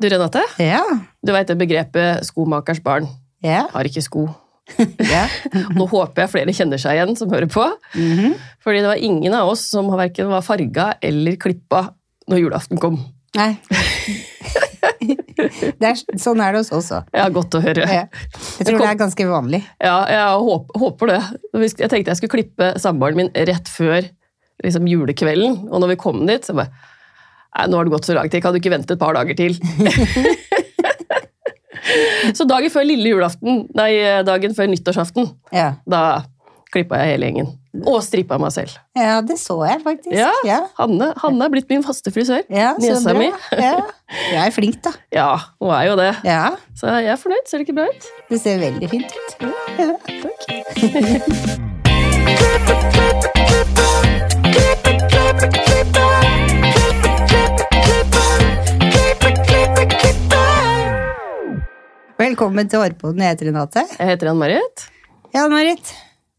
[0.00, 0.82] Du, Renate, Ja.
[1.24, 3.08] du veit det begrepet 'skomakers barn'
[3.42, 3.66] Ja.
[3.72, 4.28] har ikke sko.
[5.00, 5.26] ja.
[5.78, 7.64] Nå håper jeg flere kjenner seg igjen som hører på.
[7.94, 8.34] Mhm.
[8.60, 11.94] Fordi det var ingen av oss som verken var farga eller klippa
[12.28, 12.98] når julaften kom.
[13.36, 13.56] Nei.
[15.36, 17.04] Det er, sånn er det hos oss òg.
[17.12, 17.84] Ja, godt å høre.
[17.84, 18.06] Ja.
[18.58, 19.60] Jeg tror det er ganske vanlig.
[19.82, 21.18] Ja, jeg håper, håper det.
[21.76, 24.00] Jeg tenkte jeg skulle klippe samboeren min rett før
[24.64, 26.72] liksom, julekvelden, og når vi kom dit, så bare
[27.56, 29.32] Nei, nå har det gått så lang tid, kan du ikke vente et par dager
[29.38, 29.52] til?
[32.36, 33.90] så dagen før lille julaften, nei,
[34.28, 35.24] dagen før nyttårsaften,
[35.56, 35.68] Ja.
[35.88, 36.00] da
[36.74, 37.48] klippa jeg hele gjengen.
[37.86, 38.70] Og strippa meg selv.
[38.96, 40.12] ja, det så jeg faktisk.
[40.16, 40.30] Ja.
[40.48, 40.58] ja.
[40.80, 42.42] Hanne, Hanne er blitt min faste frisør.
[42.52, 43.28] Ja, Niesa mi.
[43.52, 43.76] Ja.
[44.32, 44.90] Jeg er flink, da.
[45.18, 45.28] Ja,
[45.60, 46.12] hun er jo det.
[46.26, 47.44] Ja, Så jeg er fornøyd.
[47.48, 48.02] Ser det ikke bra ut?
[48.32, 49.30] Det ser veldig fint ut.
[49.78, 49.88] Ja.
[50.24, 50.40] Takk.
[62.16, 63.18] Velkommen til Hårpoden.
[63.20, 63.82] Jeg heter Renate.
[63.92, 64.86] Jeg heter Ann-Marit.
[65.34, 65.90] Ja, Marit.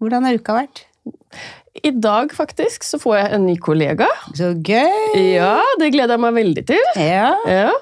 [0.01, 0.79] Hvordan har uka vært?
[1.85, 4.07] I dag faktisk så får jeg en ny kollega.
[4.33, 5.19] Så gøy!
[5.35, 6.81] Ja, det gleder jeg meg veldig til.
[6.97, 7.27] Ja.
[7.45, 7.75] Ja.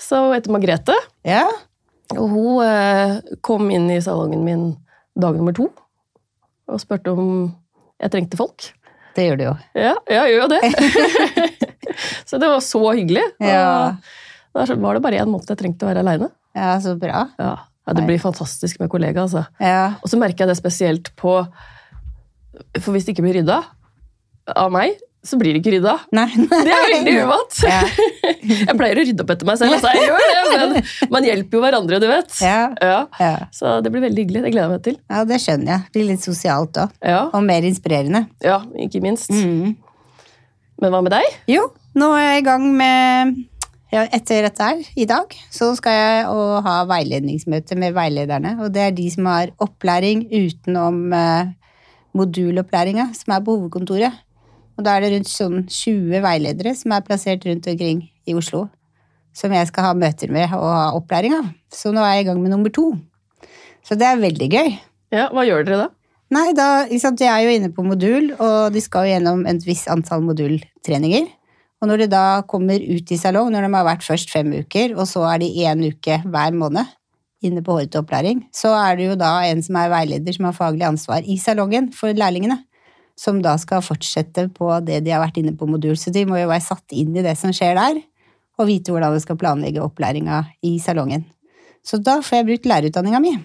[0.00, 0.96] Så hun heter Margrethe,
[1.28, 1.42] ja.
[2.16, 3.12] og hun eh,
[3.44, 4.62] kom inn i salongen min
[5.12, 5.68] dag nummer to
[6.64, 7.50] og spurte om
[8.00, 8.70] jeg trengte folk.
[9.18, 9.52] Det gjør du jo.
[9.76, 10.62] Ja, jeg gjør jo det.
[12.30, 13.26] så det var så hyggelig.
[13.36, 14.00] Ja.
[14.56, 16.30] Da var det bare én måned jeg trengte å være aleine.
[16.54, 17.24] Ja, så bra.
[17.38, 17.52] Ja.
[17.86, 19.44] ja, det blir fantastisk med kollega, altså.
[19.60, 19.94] Ja.
[20.02, 21.40] Og så merker jeg det spesielt på
[22.80, 23.58] For hvis det ikke blir rydda
[24.54, 25.94] av meg, så blir det ikke rydda.
[26.14, 26.26] Nei.
[26.36, 27.56] Det er veldig uvant.
[27.64, 27.78] Ja.
[28.44, 31.56] Jeg pleier å rydde opp etter meg selv, altså jeg gjør det, men man hjelper
[31.56, 32.34] jo hverandre, du vet.
[32.44, 32.74] Ja.
[33.16, 33.30] Ja.
[33.56, 34.42] Så det blir veldig hyggelig.
[34.44, 34.98] Det gleder jeg meg til.
[35.14, 35.84] ja, det skjønner jeg.
[35.86, 36.92] Det blir litt sosialt òg.
[37.00, 38.26] Ja, Og mer inspirerende.
[38.44, 39.32] ja ikke minst.
[39.32, 39.72] Mm.
[40.84, 41.24] Men hva med deg?
[41.54, 41.64] Jo,
[41.96, 43.34] nå er jeg i gang med
[43.94, 46.24] ja, Etter dette her, i dag, så skal jeg
[46.66, 48.56] ha veiledningsmøte med veilederne.
[48.64, 51.52] Og det er de som har opplæring utenom eh,
[52.18, 54.22] modulopplæringa, som er på hovedkontoret.
[54.74, 58.66] Og da er det rundt sånn 20 veiledere som er plassert rundt omkring i Oslo.
[59.34, 61.52] Som jeg skal ha møter med og ha opplæring av.
[61.70, 62.92] Så nå er jeg i gang med nummer to.
[63.86, 64.74] Så det er veldig gøy.
[65.14, 65.88] Ja, Hva gjør dere da?
[66.34, 66.66] Nei, da,
[66.98, 70.24] sant, Jeg er jo inne på modul, og de skal jo gjennom et visst antall
[70.26, 71.28] modultreninger.
[71.84, 74.94] Og når de da kommer ut i salong, når de har vært først fem uker,
[74.96, 76.88] og så er de én uke hver måned
[77.44, 80.56] inne på hårete opplæring, så er det jo da en som er veileder, som har
[80.56, 82.62] faglig ansvar i salongen for lærlingene.
[83.20, 85.92] Som da skal fortsette på det de har vært inne på modul.
[86.00, 88.00] Så de må jo være satt inn i det som skjer der,
[88.56, 91.28] og vite hvordan de skal planlegge opplæringa i salongen.
[91.84, 93.36] Så da får jeg brukt lærerutdanninga mi.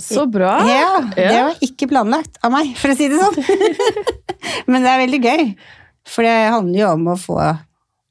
[0.00, 0.56] Så bra!
[0.64, 4.06] Ja, det var ikke planlagt av meg, for å si det sånn.
[4.72, 5.50] Men det er veldig gøy,
[6.06, 7.38] for det handler jo om å få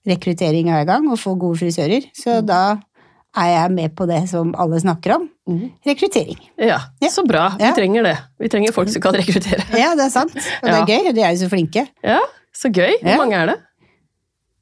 [0.08, 2.06] rekruttering hver gang, og få gode frisører.
[2.14, 2.46] Så Mm.
[2.46, 2.78] da
[3.38, 5.30] er jeg med på det som alle snakker om.
[5.50, 5.72] Mm.
[5.86, 6.40] Rekruttering.
[6.58, 7.10] Ja, Ja.
[7.10, 7.50] Så bra.
[7.58, 7.74] Vi Ja.
[7.74, 8.18] trenger det.
[8.40, 9.64] Vi trenger folk som kan rekruttere.
[9.78, 10.36] Ja, det er sant.
[10.36, 10.82] Og det Ja.
[10.82, 11.88] er gøy, de er jo så flinke.
[12.04, 12.20] Ja,
[12.54, 12.94] Så gøy.
[13.02, 13.18] Hvor Ja.
[13.18, 13.58] mange er det?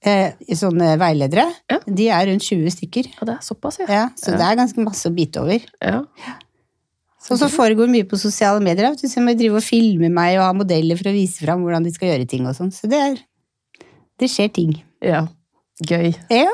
[0.05, 1.77] Eh, sånne veiledere, Ja.
[1.87, 3.05] de er rundt 20 stykker.
[3.05, 3.85] Ja, Det er såpass, ja.
[3.87, 4.37] Ja, så Ja.
[4.37, 5.59] det er ganske masse å bite over.
[5.81, 6.01] ja.
[7.31, 8.95] Og så foregår mye på sosiale medier.
[8.99, 11.85] du, jeg må drive og filme meg og ha modeller for å vise fram hvordan
[11.85, 12.71] de skal gjøre ting og sånn.
[12.73, 13.21] Så det er
[14.19, 14.83] Det skjer ting.
[15.01, 15.27] ja.
[15.81, 16.13] Gøy.
[16.29, 16.51] Ja,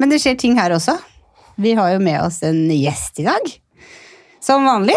[0.00, 0.96] men det skjer ting her også.
[1.60, 3.46] Vi har jo med oss en gjest i dag.
[4.42, 4.96] Som vanlig.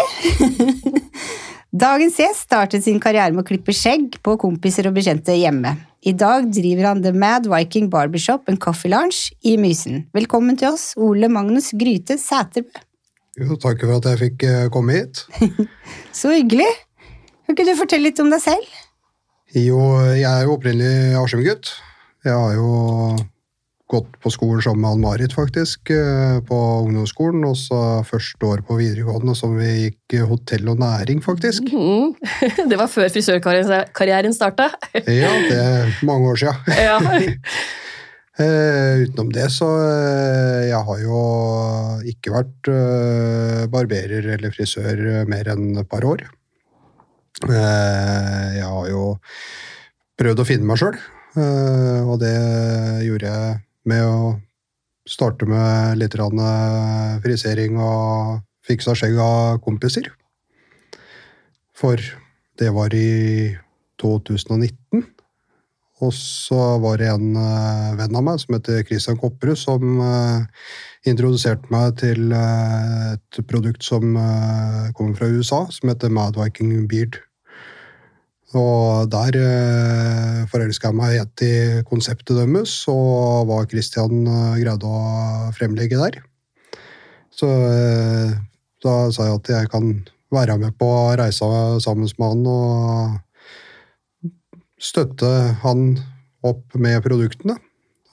[1.84, 5.76] Dagens gjest startet sin karriere med å klippe skjegg på kompiser og bekjente hjemme.
[6.04, 10.08] I dag driver han The Mad Viking Barbershop and Coffee Lounge i Mysen.
[10.16, 12.82] Velkommen til oss, Ole Magnus Gryte Sæterbø.
[13.34, 15.24] Jo, takk for at jeg fikk eh, komme hit.
[16.18, 16.70] Så hyggelig.
[17.44, 18.80] Kan ikke du fortelle litt om deg selv?
[19.54, 19.78] Jo,
[20.14, 21.72] jeg er jo opprinnelig Askim-gutt.
[22.24, 22.68] Jeg har jo
[23.90, 27.42] gått på skolen sammen med Ann-Marit, faktisk, eh, på ungdomsskolen.
[27.50, 31.66] Og så første år på videregående som vi gikk hotell og næring, faktisk.
[31.74, 32.14] Mhm.
[32.70, 34.70] Det var før frisørkarrieren starta.
[34.94, 36.54] Ja, det er mange år sia.
[38.34, 41.18] Eh, utenom det så eh, Jeg har jo
[42.10, 46.24] ikke vært eh, barberer eller frisør mer enn et par år.
[47.44, 49.04] Jeg har jo
[50.18, 50.96] prøvd å finne meg sjøl,
[52.06, 52.34] og det
[53.04, 53.56] gjorde jeg
[53.90, 54.18] med å
[55.10, 56.14] starte med litt
[57.26, 60.06] frisering og fiksa skjegg av kompiser.
[61.74, 61.98] For
[62.54, 63.50] det var i
[64.00, 64.83] 2019.
[66.02, 70.64] Og så var det en eh, venn av meg som heter Christian Kopperud, som eh,
[71.06, 76.74] introduserte meg til eh, et produkt som eh, kommer fra USA, som heter Mad Viking
[76.90, 77.20] Beard.
[78.54, 81.54] Og der uh, forelska jeg meg helt i
[81.88, 86.20] konseptet deres, og hva Christian eh, greide å fremlegge der.
[87.34, 88.34] Så eh,
[88.84, 89.90] da sa jeg at jeg kan
[90.34, 90.88] være med på
[91.18, 91.48] reisa
[91.82, 93.18] sammen med han og
[94.80, 95.30] støtte
[95.62, 95.84] han
[96.44, 97.56] opp med produktene.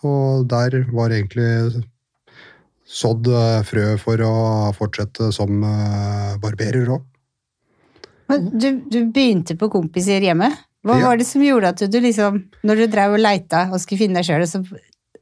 [0.07, 1.83] Og der var egentlig
[2.91, 3.27] sådd
[3.67, 4.33] frø for å
[4.75, 5.61] fortsette som
[6.41, 7.03] barberer òg.
[8.31, 10.49] Du, du begynte på kompiser hjemme.
[10.81, 11.09] Hva Ja.
[11.11, 14.17] var det som gjorde at du liksom, når du drev og leita og skulle finne
[14.21, 14.63] deg sjøl, så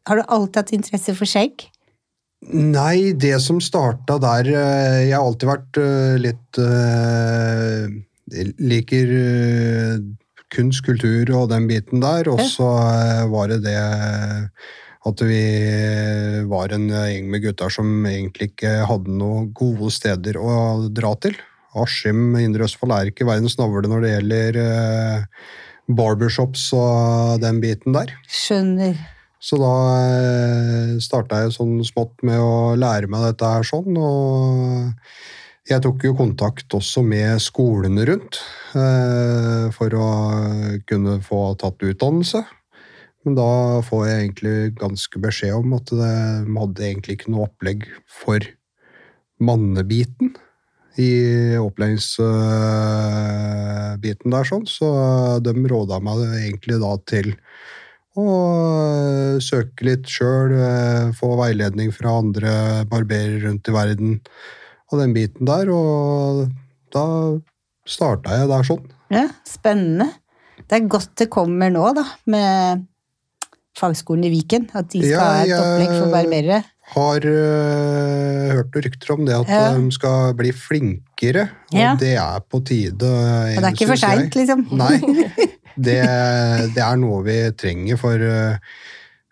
[0.08, 1.66] har du alltid hatt interesse for skjegg?
[2.54, 7.90] Nei, det som starta der eh, Jeg har alltid vært eh, litt eh,
[8.64, 9.98] Liker eh,
[10.54, 12.30] kunst, kultur og den biten der.
[12.32, 13.80] Og så eh, var det det
[15.10, 15.44] at vi
[16.52, 21.38] var en gjeng med gutter som egentlig ikke hadde noen gode steder å dra til.
[21.80, 25.24] Askim Indre Østfold er ikke verdens navle når det gjelder eh,
[25.90, 28.12] barbershops og den biten der.
[28.28, 29.00] Skjønner.
[29.40, 29.74] Så da
[31.00, 34.90] starta jeg sånn smått med å lære meg dette her sånn, og
[35.68, 38.40] jeg tok jo kontakt også med skolene rundt
[38.78, 40.08] eh, for å
[40.90, 42.42] kunne få tatt utdannelse.
[43.28, 43.50] Men da
[43.84, 46.12] får jeg egentlig ganske beskjed om at de
[46.56, 48.40] hadde egentlig ikke noe opplegg for
[49.44, 50.32] mannebiten
[51.00, 54.88] i opplæringsbiten der, sånn, så
[55.44, 57.28] de råda meg egentlig da til
[58.20, 58.28] å
[59.44, 60.52] søke litt sjøl,
[61.16, 62.52] få veiledning fra andre
[62.90, 64.20] barberer rundt i verden
[64.92, 66.48] og den biten der, og
[66.94, 67.04] da
[67.90, 68.86] starta jeg der sånn.
[69.14, 70.10] Ja, spennende.
[70.70, 72.84] Det er godt det kommer nå, da, med
[73.80, 74.68] fagskolen i Viken.
[74.76, 76.60] At de skal Ja, ha et opplegg for barberere.
[76.90, 79.74] Har uh, hørt rykter om det at Ja.
[79.78, 81.96] de skal bli flinkere, og Ja.
[82.00, 83.06] det er på tide.
[83.06, 84.66] Og det er ikke for seint, liksom.
[84.74, 84.98] Nei,
[85.86, 86.00] det,
[86.76, 88.58] det er noe vi trenger, for øh,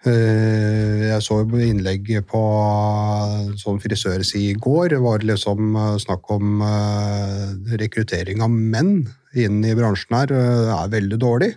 [0.05, 2.41] jeg så innlegg på
[3.57, 4.91] sånn frisørside i går.
[4.93, 9.07] Det var liksom øh, snakk om øh, rekruttering av menn
[9.37, 10.29] inn i bransjen her.
[10.29, 11.51] Det er veldig dårlig.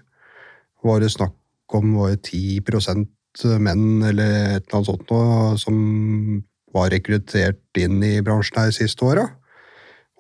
[0.87, 1.37] Var det snakk
[1.77, 5.77] om var det 10 menn eller et eller annet sånt noe, som
[6.75, 9.29] var rekruttert inn i bransjen her de siste åra?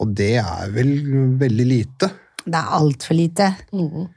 [0.00, 0.94] Og det er vel
[1.40, 2.10] veldig lite.
[2.44, 3.50] Det er altfor lite.
[3.72, 4.08] Mm.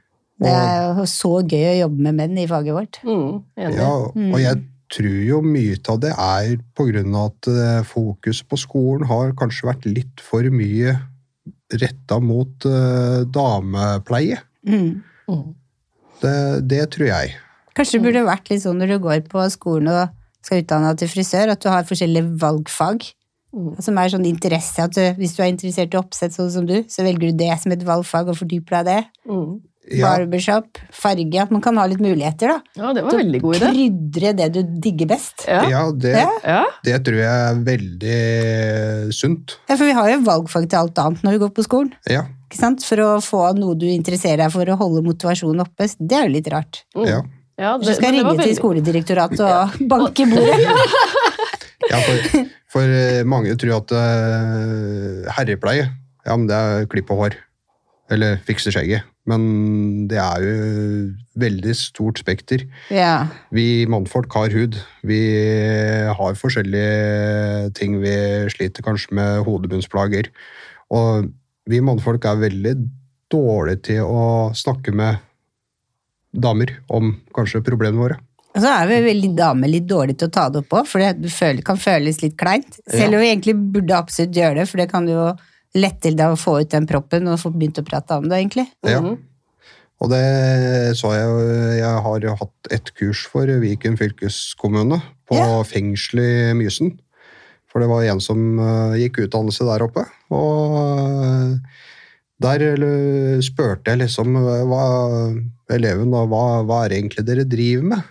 [0.42, 3.00] Det er jo så gøy å jobbe med menn i faget vårt.
[3.06, 3.42] Mm.
[3.76, 4.62] Ja, og jeg
[4.94, 9.86] tror jo mye av det er av at eh, fokuset på skolen har kanskje vært
[9.88, 10.96] litt for mye
[11.80, 14.38] retta mot uh, damepleie.
[14.68, 15.02] Mm.
[15.30, 15.48] Mm.
[16.20, 16.36] Det,
[16.70, 17.34] det tror jeg.
[17.74, 20.14] Kanskje det burde vært litt sånn når du går på skolen og
[20.44, 23.06] skal utdanne deg til frisør, at du har forskjellige valgfag.
[23.54, 23.70] Mm.
[23.86, 26.80] Som er sånn interesse at du, Hvis du er interessert i oppsett sånn som du,
[26.90, 29.02] så velger du det som et valgfag og fordyper deg i det.
[29.92, 32.60] Ja, Barbershop, farge, at man kan ha litt muligheter, da.
[32.80, 33.68] Ja, det var en veldig god idé.
[33.74, 35.44] Krydre det du digger best.
[35.44, 35.58] Ja.
[35.68, 36.14] ja, det,
[36.44, 36.62] Ja.
[36.86, 39.58] det tror jeg er veldig sunt.
[39.68, 41.92] Ja, for vi har jo valgfag til alt annet når vi går på skolen.
[42.08, 42.84] Ja, Ikke sant?
[42.86, 45.88] For å få noe du interesserer deg for å holde motivasjonen oppe.
[45.98, 46.84] Det er jo litt rart.
[46.96, 47.06] Mm.
[47.10, 47.22] ja.
[47.54, 50.56] Ja, det, du skal ringe til veldig- skoledirektoratet og banke i bordet.
[51.92, 52.40] ja for,
[52.74, 55.84] for eh, mange tror at eh, herrepleie,
[56.24, 57.36] ja, men det er klipp og hår.
[58.12, 59.06] Eller fikse skjegget.
[59.24, 59.44] Men
[60.10, 60.56] det er jo
[61.40, 62.66] veldig stort spekter.
[62.92, 63.30] Ja.
[63.54, 64.76] Vi mannfolk har hud.
[65.08, 65.20] Vi
[66.18, 68.12] har forskjellige ting vi
[68.52, 70.28] sliter kanskje med hodebunnsplager.
[70.92, 71.30] Og
[71.70, 72.74] vi mannfolk er veldig
[73.32, 75.24] dårlige til å snakke med
[76.34, 78.20] damer om kanskje problemene våre.
[78.54, 81.02] Og så er vi veldig damer litt dårlige til å ta det opp òg, for
[81.02, 82.76] det kan føles litt kleint.
[82.86, 85.32] Selv om vi egentlig burde absolutt gjøre det, for det kan jo
[85.74, 88.40] lette til deg å få ut den proppen og få begynt å prate om det,
[88.42, 88.68] egentlig.
[88.86, 89.00] Ja.
[89.00, 89.18] Mhm.
[90.02, 95.00] Og det så jeg Jeg har hatt et kurs for Viken fylkeskommune
[95.30, 95.62] på Ja.
[95.62, 96.98] fengselet i Mysen.
[97.70, 100.04] For det var en som eh, gikk utdannelse der oppe.
[100.30, 100.76] Og
[101.24, 101.56] eh,
[102.42, 104.84] der spurte jeg liksom eh, hva,
[105.74, 108.02] eleven da, hva, hva er det egentlig dere driver med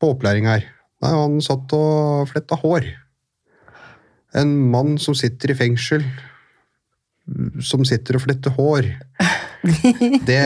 [0.00, 0.64] på opplæring her?
[1.02, 2.86] Nei, han satt og fletta hår.
[4.38, 6.04] En mann som sitter i fengsel,
[7.64, 8.92] som sitter og fletter hår.
[10.26, 10.40] Det,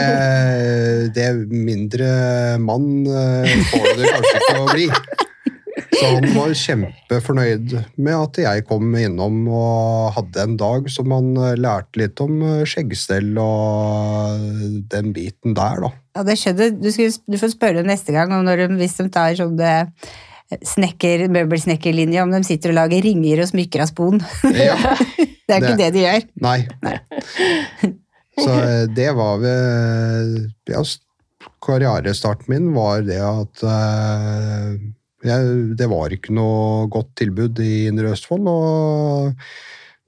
[1.16, 2.08] det mindre
[2.60, 4.88] mann eh, får det kanskje ikke å bli.
[5.96, 7.74] Så han var kjempefornøyd
[8.04, 12.42] med at jeg kom innom og hadde en dag som han eh, lærte litt om
[12.44, 14.44] eh, skjeggstell og
[14.92, 15.92] den biten der, da.
[16.16, 16.90] Ja, det skjønner du.
[16.92, 20.12] Skal, du får spørre neste gang om når de, hvis de tar sånn eh,
[20.62, 24.20] snekker, møbelsnekkerlinje, om de sitter og lager ringer og smykker av spon.
[24.54, 24.76] Ja,
[25.46, 26.24] Det er ikke Det- det de gjør.
[26.42, 26.58] nei.
[28.44, 30.98] Så eh, det var ved ja, s-
[31.66, 34.74] Karrierestarten min var det at uh,
[35.26, 38.46] jeg, det var ikke noe godt tilbud i Indre Østfold.
[38.46, 39.32] Og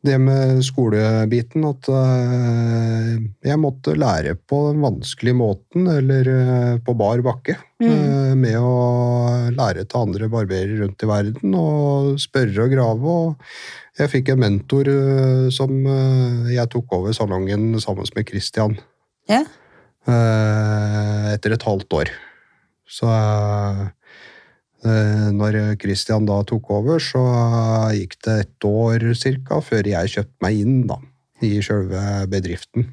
[0.08, 3.10] det med skolebiten at eh,
[3.46, 7.58] jeg måtte lære på den vanskelige måten, eller eh, på bar bakke.
[7.82, 8.06] mm.
[8.38, 13.14] Med å lære til andre barberer rundt i verden og spørre og grave.
[13.28, 18.78] Og jeg fikk en mentor eh, som eh, jeg tok over salongen sammen med Christian
[19.30, 19.44] Ja.
[20.08, 22.12] eh, etter et halvt år.
[22.88, 23.86] Så eh,
[24.84, 27.22] når Christian da tok over, så
[27.96, 31.00] gikk det et år cirka før jeg kjøpte meg inn da,
[31.42, 32.86] i selve bedriften.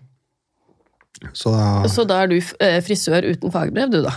[1.34, 1.52] Så,
[1.92, 4.14] Så da er du eh, frisør uten fagbrev, du, da?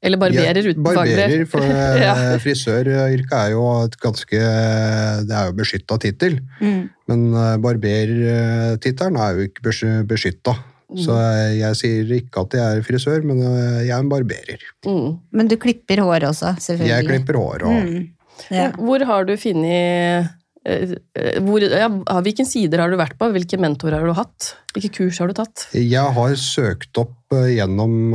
[0.00, 1.48] Eller barberer uten barberer, fagbrev?
[1.50, 2.14] for eh, Ja.
[2.40, 4.40] frisøryrket er jo et ganske
[5.28, 6.38] Det er jo beskytta tittel.
[6.60, 6.88] Mm.
[7.10, 9.66] Men eh, barbertittelen er jo ikke
[10.08, 10.56] beskytta.
[10.98, 14.66] Så eh, jeg sier ikke at jeg er frisør, men eh, jeg er en barberer.
[14.86, 15.20] Mm.
[15.36, 16.94] Men du klipper hår også, selvfølgelig.
[16.96, 18.08] Jeg klipper hår og Mm.
[18.48, 18.70] Ja.
[18.72, 20.30] Hvor har du funnet
[20.64, 21.90] eh, eh, hvor, ja,
[22.24, 23.28] hvilken sider har du vært på?
[23.34, 24.54] Hvilke mentorer har du hatt?
[24.72, 25.66] Hvilke kurs har du tatt?
[25.76, 28.14] Jeg har søkt opp gjennom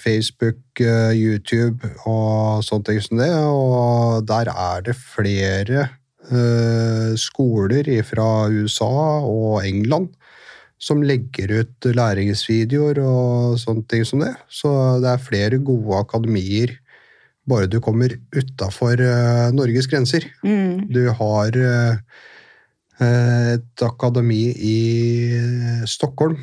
[0.00, 5.84] Facebook, YouTube og sånne ting som det, og der er det flere
[6.32, 10.10] eh, skoler fra USA og England
[10.82, 14.32] som legger ut læringsvideoer og sånne ting som det.
[14.50, 14.70] Så
[15.02, 16.74] det er flere gode akademier
[17.46, 19.00] bare du kommer utafor
[19.54, 20.28] Norges grenser.
[20.46, 20.88] Mm.
[20.94, 21.96] Du har eh,
[23.02, 24.76] et akademi i
[25.90, 26.38] Stockholm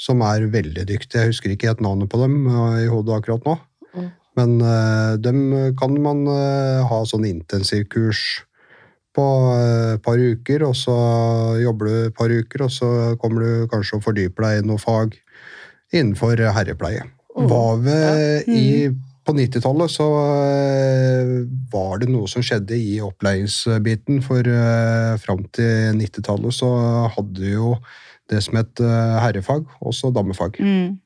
[0.00, 1.18] som er veldig dyktig.
[1.18, 3.56] Jeg husker ikke helt navnet på dem eh, i hodet akkurat nå.
[3.96, 4.08] Mm.
[4.38, 5.40] Men eh, dem
[5.80, 8.22] kan man eh, ha sånn intensivkurs
[9.16, 9.24] på
[9.58, 10.94] et par uker, og så
[11.62, 12.90] jobber du et par uker, og så
[13.20, 15.16] kommer du kanskje og fordyper deg i noe fag
[15.92, 17.02] innenfor herrepleie.
[17.34, 18.54] Oh, Var vi Ja.
[18.54, 18.90] i
[19.26, 20.06] på 90-tallet så
[20.64, 21.32] eh,
[21.72, 26.70] var det noe som skjedde i opplæringsbiten, for eh, fram til 90-tallet så
[27.16, 27.74] hadde jo
[28.30, 30.58] det som het eh, herrefag, også damefag.
[30.62, 30.96] Mm.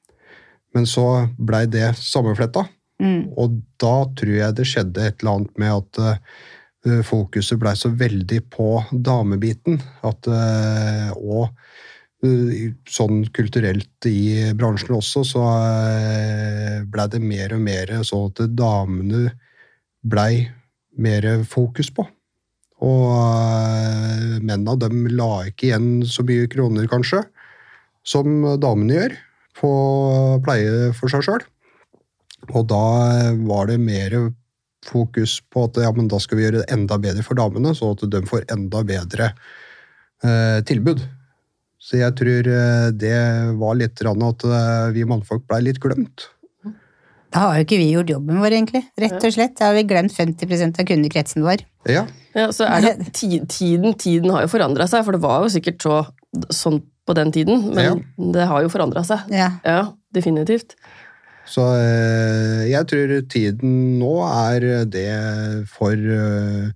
[0.75, 2.69] Men så blei det sammenfletta,
[3.03, 3.33] Mm.
[3.37, 6.19] og da tror jeg det skjedde et eller annet med at eh,
[7.07, 11.49] fokuset blei så veldig på damebiten, at eh, og
[12.25, 18.45] eh, sånn kulturelt i bransjen også, så eh, blei det mer og mer sånn at
[18.53, 19.31] damene
[20.05, 20.45] blei
[21.01, 22.07] mer fokus på.
[22.85, 27.25] Og eh, mennene dem la ikke igjen så mye kroner, kanskje,
[28.05, 29.19] som damene gjør,
[29.55, 29.75] på
[30.45, 31.45] pleie for seg sjøl.
[32.53, 32.87] Og da
[33.47, 34.17] var det mer
[34.87, 37.93] fokus på at ja, men da skal vi gjøre det enda bedre for damene, så
[37.95, 39.33] at de får enda bedre
[40.25, 41.03] eh, tilbud.
[41.85, 43.19] Så jeg tror eh, det
[43.61, 46.31] var litt grann at eh, vi mannfolk blei litt glemt.
[47.35, 48.85] Da har jo ikke vi gjort jobben vår, egentlig.
[49.03, 49.57] Rett og slett.
[49.59, 51.65] Da har vi glemt 50% av kundekretsen vår.
[51.91, 55.53] Ja, Ja, så er det tiden, tiden har jo forandra seg, for det var jo
[55.55, 56.01] sikkert så,
[56.51, 58.01] sånn på den tiden, men
[58.33, 59.27] det har jo forandra seg.
[59.35, 59.51] Ja.
[59.67, 59.81] Ja,
[60.17, 60.73] definitivt.
[61.49, 65.09] Så eh, jeg tror tiden nå er det
[65.71, 66.71] for eh,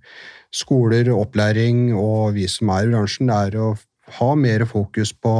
[0.53, 3.71] skoler, opplæring og vi som er i bransjen, er å
[4.19, 5.33] ha mer fokus på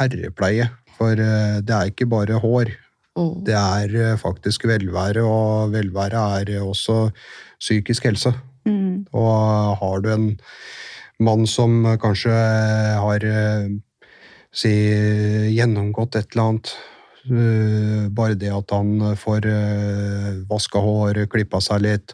[0.00, 0.70] herrepleie.
[0.96, 2.72] For eh, det er ikke bare hår.
[3.14, 3.34] Mm.
[3.46, 7.12] Det er faktisk velvære, og velvære er også
[7.60, 8.32] psykisk helse.
[8.66, 9.04] Mm.
[9.12, 10.30] Og har du en
[11.22, 12.32] mann som kanskje
[12.98, 13.28] har
[14.50, 14.72] si,
[15.54, 16.74] gjennomgått et eller annet
[18.14, 22.12] Bare det at han får uh, vaska hår, klippa seg litt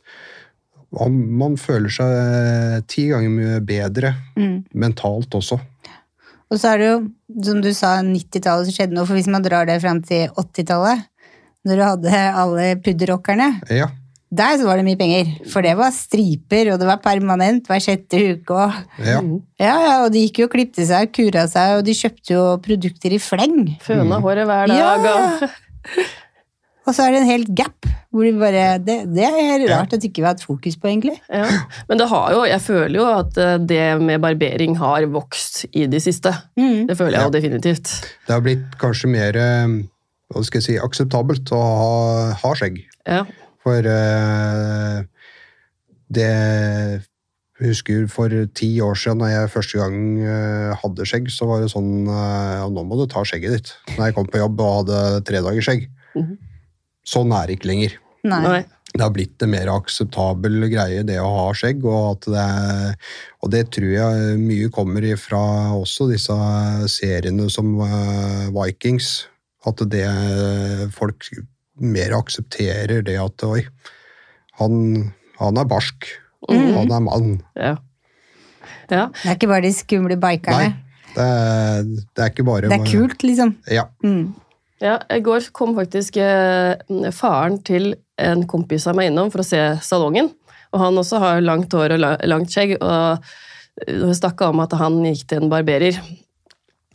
[0.99, 4.64] han, Man føler seg ti ganger mye bedre Mm.
[4.75, 5.61] mentalt også.
[6.50, 6.97] Og så er det jo,
[7.47, 11.05] som du sa, 90-tallet som skjedde noe, for hvis man drar det fram til 80-tallet,
[11.69, 13.87] når du hadde alle pudderrockerne, Ja,
[14.30, 15.30] der så var det mye penger.
[15.50, 18.54] For det var striper, og det var permanent hver sjette uke.
[18.54, 19.18] Og, ja.
[19.25, 19.40] Mm.
[19.58, 22.37] ja, ja, og de gikk jo og klipte seg og kura seg, og de kjøpte
[22.37, 23.72] jo produkter i fleng.
[23.82, 24.78] Føna håret hver dag.
[24.78, 25.50] Ja.
[26.87, 30.02] og- så er det en helt gap, hvor de bare Det, det er rart at
[30.02, 31.16] ikke vi har hatt fokus på, egentlig.
[31.30, 31.44] Ja.
[31.88, 35.84] Men det har jo, jeg føler jo at eh, det med barbering har vokst i
[35.87, 36.32] de siste.
[36.58, 36.88] Mm.
[36.88, 37.28] Det føler jeg Ja.
[37.28, 37.92] jo definitivt.
[38.26, 39.76] Det har blitt kanskje mer eh,
[40.34, 41.94] hva skal jeg si, akseptabelt å ha,
[42.42, 42.80] ha skjegg.
[43.06, 43.22] Ja.
[43.61, 45.02] For uh,
[46.11, 46.29] det
[47.61, 51.61] jeg husker for ti år siden da jeg første gang eh, hadde skjegg, så var
[51.61, 53.73] det sånn ja, nå må du ta skjegget ditt.
[53.99, 55.85] Når jeg kom på jobb og hadde tre dager skjegg.
[56.17, 56.38] Mhm.
[57.11, 57.99] Sånn er det ikke lenger.
[58.25, 58.62] Nei.
[58.90, 61.85] Det har blitt en mer akseptabel greie, det å ha skjegg.
[61.85, 63.12] Og, at det, er-
[63.45, 65.43] og det tror jeg mye kommer ifra
[65.76, 66.35] også disse
[66.97, 67.76] seriene som
[68.57, 69.12] Vikings.
[69.69, 70.07] At det
[70.97, 71.29] folk
[71.80, 73.62] mer aksepterer det at oi,
[74.60, 74.75] han,
[75.40, 76.08] han er barsk.
[76.50, 77.32] Han er mann.
[77.56, 77.75] Ja.
[78.90, 79.06] ja.
[79.12, 80.70] Det er ikke bare de skumle Nei,
[81.14, 83.56] det, er- det er ikke bare Det er kult, liksom.
[83.70, 83.88] Ja.
[84.04, 84.34] Mm.
[84.80, 86.78] Ja, I går kom faktisk eh,
[87.12, 90.30] faren til en kompis av meg innom for å se salongen.
[90.72, 95.00] Og han også har langt hår og langt skjegg, og uh, snakka om at han
[95.02, 95.99] gikk til en barberer.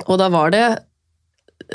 [0.07, 0.63] Og da var det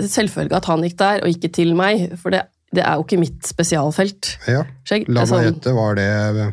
[0.01, 2.47] selvfølgelig at han gikk der, og ikke til meg, for det,
[2.77, 4.37] det er jo ikke mitt spesialfelt.
[4.47, 4.63] ja.
[4.87, 5.09] Skjegg.
[5.11, 6.11] La Altså, meg gjette, var det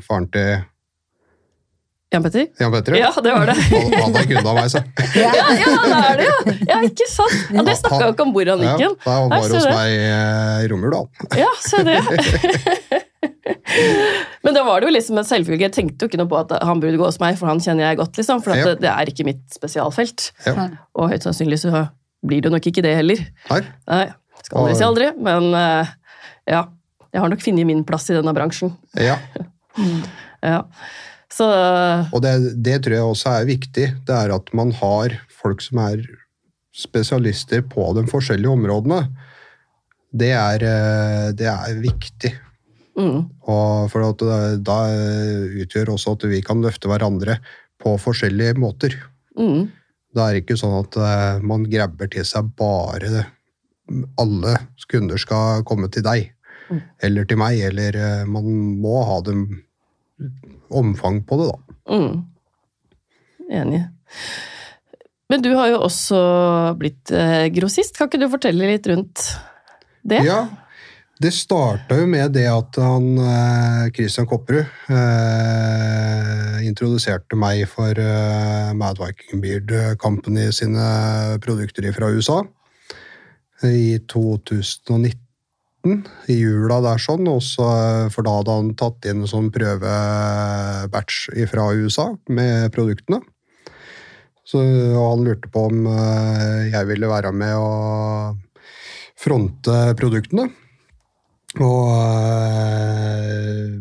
[0.08, 0.58] faren til
[2.08, 2.46] Jan Petter?
[2.62, 2.96] Jan Petter?
[2.96, 3.56] Ja, det var det.
[4.00, 4.80] Han, er kunde av meg, så.
[5.20, 6.54] Ja, ja, det er det, ja!
[6.72, 7.36] ja ikke sant?
[7.52, 8.96] Ja, det snakka jo ikke om hvor han gikk hen.
[9.04, 9.74] da han var hos det.
[9.76, 11.28] meg eh, i Romjul, da.
[11.42, 11.98] Ja, se det.
[14.48, 15.66] Men da var det jo liksom en selvfølge.
[15.68, 17.90] Jeg tenkte jo ikke noe på at han burde gå hos meg, for han kjenner
[17.90, 18.42] jeg godt, liksom.
[18.46, 18.66] For at Ja.
[18.72, 20.30] det, det er ikke mitt spesialfelt.
[20.48, 20.70] Ja.
[20.96, 21.88] Og høyt sannsynlig så
[22.28, 23.20] blir det nok ikke det heller.
[23.52, 23.62] Nei.
[23.92, 24.06] Nei,
[24.48, 25.92] skal aldri si aldri, men eh,
[26.48, 26.66] ja.
[27.14, 28.76] Jeg har nok funnet min plass i denne bransjen.
[29.00, 29.20] Ja.
[30.46, 30.60] Ja.
[31.34, 31.46] Så
[32.14, 32.32] Og det,
[32.64, 33.88] det tror jeg også er viktig.
[34.06, 36.04] Det er at man har folk som er
[36.78, 39.00] spesialister på de forskjellige områdene.
[40.14, 42.32] Det er, eh, det er viktig.
[42.98, 44.78] mm, Og for at det, da
[45.66, 47.40] utgjør også at vi kan løfte hverandre
[47.82, 48.94] på forskjellige måter.
[49.38, 49.68] mm,
[50.16, 53.26] Det er ikke sånn at eh, man grabber til seg bare det.
[54.18, 54.58] Alle
[54.90, 56.32] kunder skal komme til deg,
[56.68, 56.82] Mm.
[57.08, 58.48] eller til meg, eller eh, man
[58.82, 59.48] må ha dem
[60.74, 61.98] omfang på det, da.
[61.98, 62.26] mm.
[63.48, 63.86] Enig.
[65.32, 66.20] Men du har jo også
[66.80, 67.96] blitt eh, grossist.
[67.96, 69.24] Kan ikke du fortelle litt rundt
[70.08, 70.20] det?
[70.28, 70.42] Ja,
[71.18, 78.74] det starta jo med det at han eh, Christian Kopperud eh, introduserte meg for eh,
[78.78, 80.86] Mad Viking Beard Company sine
[81.42, 82.44] produkter fra USA
[83.66, 85.27] i 2019.
[86.32, 89.50] I jula der sånn, og så, eh, for da hadde han tatt inn en sånn
[89.54, 93.22] prøvebatch fra USA med produktene.
[94.48, 98.64] Så og han lurte på om eh, jeg ville være med og
[99.20, 100.48] fronte produktene.
[101.60, 103.78] Og eh,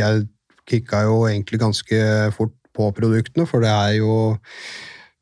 [0.00, 0.26] jeg
[0.70, 2.00] kicka jo egentlig ganske
[2.36, 4.14] fort på produktene, for det er jo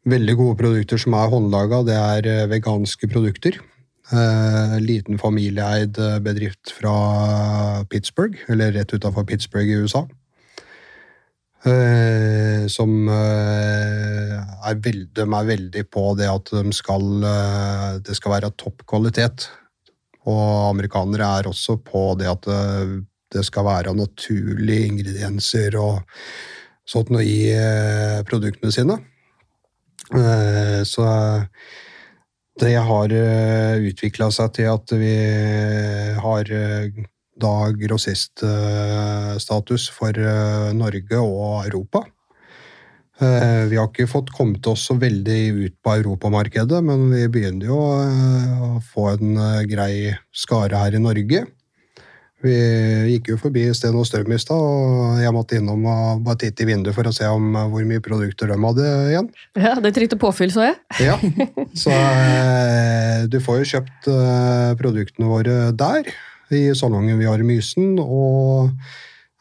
[0.08, 1.82] veldig gode produkter som er håndlaga.
[1.88, 3.58] Det er veganske produkter.
[4.08, 10.06] Eh, liten familieeid eh, bedrift fra Pittsburgh, eller rett utafor Pittsburgh i USA.
[11.68, 14.36] Eh, som eh,
[14.70, 18.86] er veld, de er veldig på det at de skal, eh, det skal være topp
[18.88, 19.50] kvalitet.
[20.28, 26.00] Og amerikanere er også på det at det, det skal være naturlige ingredienser og
[26.88, 28.96] sånt noe i eh, produktene sine.
[30.16, 31.04] Eh, så
[32.60, 33.08] det har
[33.88, 35.14] utvikla seg til at vi
[36.22, 36.86] har eh,
[37.38, 42.02] da grossiststatus for eh, Norge og Europa.
[43.18, 47.66] Eh, Vi har ikke fått kommet oss så veldig ut på europamarkedet, men vi begynner
[47.66, 49.94] jo eh, å få en eh, grei
[50.30, 51.46] skare her i Norge.
[52.44, 52.54] Vi
[53.10, 56.62] gikk jo forbi Sten og Strøm i stad, og jeg måtte innom og bare titte
[56.62, 59.30] i vinduet for å se om eh, hvor mye produkter de hadde igjen.
[59.58, 60.76] Ja, Det trykte påfyll, så jeg.
[61.02, 61.16] Ja,
[61.82, 66.12] så eh, du får jo kjøpt eh, produktene våre der,
[66.54, 68.70] i salongen vi har i Mysen, og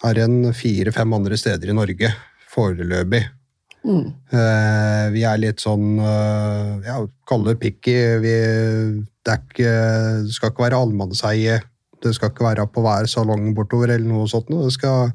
[0.07, 2.09] er en fire-fem andre steder i Norge
[2.49, 3.23] foreløpig.
[3.87, 4.09] Mm.
[5.13, 5.95] Vi er litt sånn
[6.83, 6.97] ja,
[7.29, 7.95] kalle det picky.
[8.19, 8.33] Vi,
[9.23, 9.71] det, ikke,
[10.25, 11.61] det skal ikke være allmannseie.
[12.07, 14.49] Det skal ikke være på hver salong bortover eller noe sånt.
[14.49, 15.11] Det skal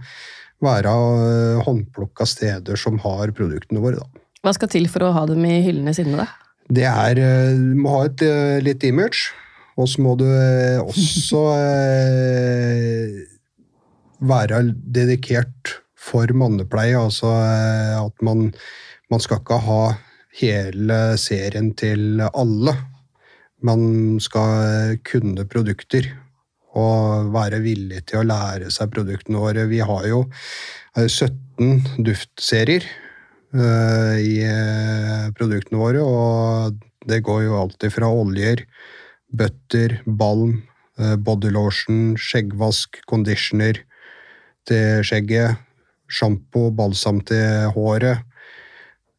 [0.63, 4.05] være uh, håndplukka steder som har produktene våre.
[4.05, 4.23] Da.
[4.43, 6.27] Hva skal til for å ha dem i hyllene sine, da?
[6.73, 9.31] Det er eh, Du må ha et eh, litt image,
[9.79, 13.21] og så må du eh, også eh,
[14.23, 16.99] være dedikert for mannepleie.
[16.99, 18.51] Altså eh, at man,
[19.13, 19.83] man skal ikke ha
[20.41, 22.77] hele serien til alle.
[23.63, 26.11] Man skal eh, kunne produkter
[26.79, 29.67] og være villig til å lære seg produktene våre.
[29.71, 30.25] Vi har jo
[30.97, 38.65] eh, 17 duftserier eh, i eh, produktene våre, og det går jo alltid fra oljer,
[39.33, 40.63] bøtter, balm,
[40.99, 43.83] eh, bodylotion, skjeggvask, conditioner
[44.69, 45.61] til skjegget,
[46.13, 48.23] sjampo, balsam til håret,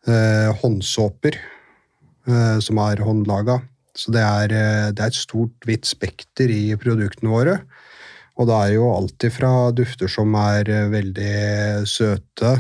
[0.07, 3.61] eh, håndsåper eh, som er håndlaga.
[3.93, 7.57] Så det er, eh, det er et stort, hvitt spekter i produktene våre.
[8.41, 12.55] Og det er jo alltid fra dufter som er eh, veldig søte,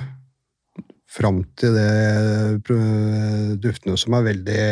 [1.13, 2.63] fram til det
[3.61, 4.63] duftene som er veldig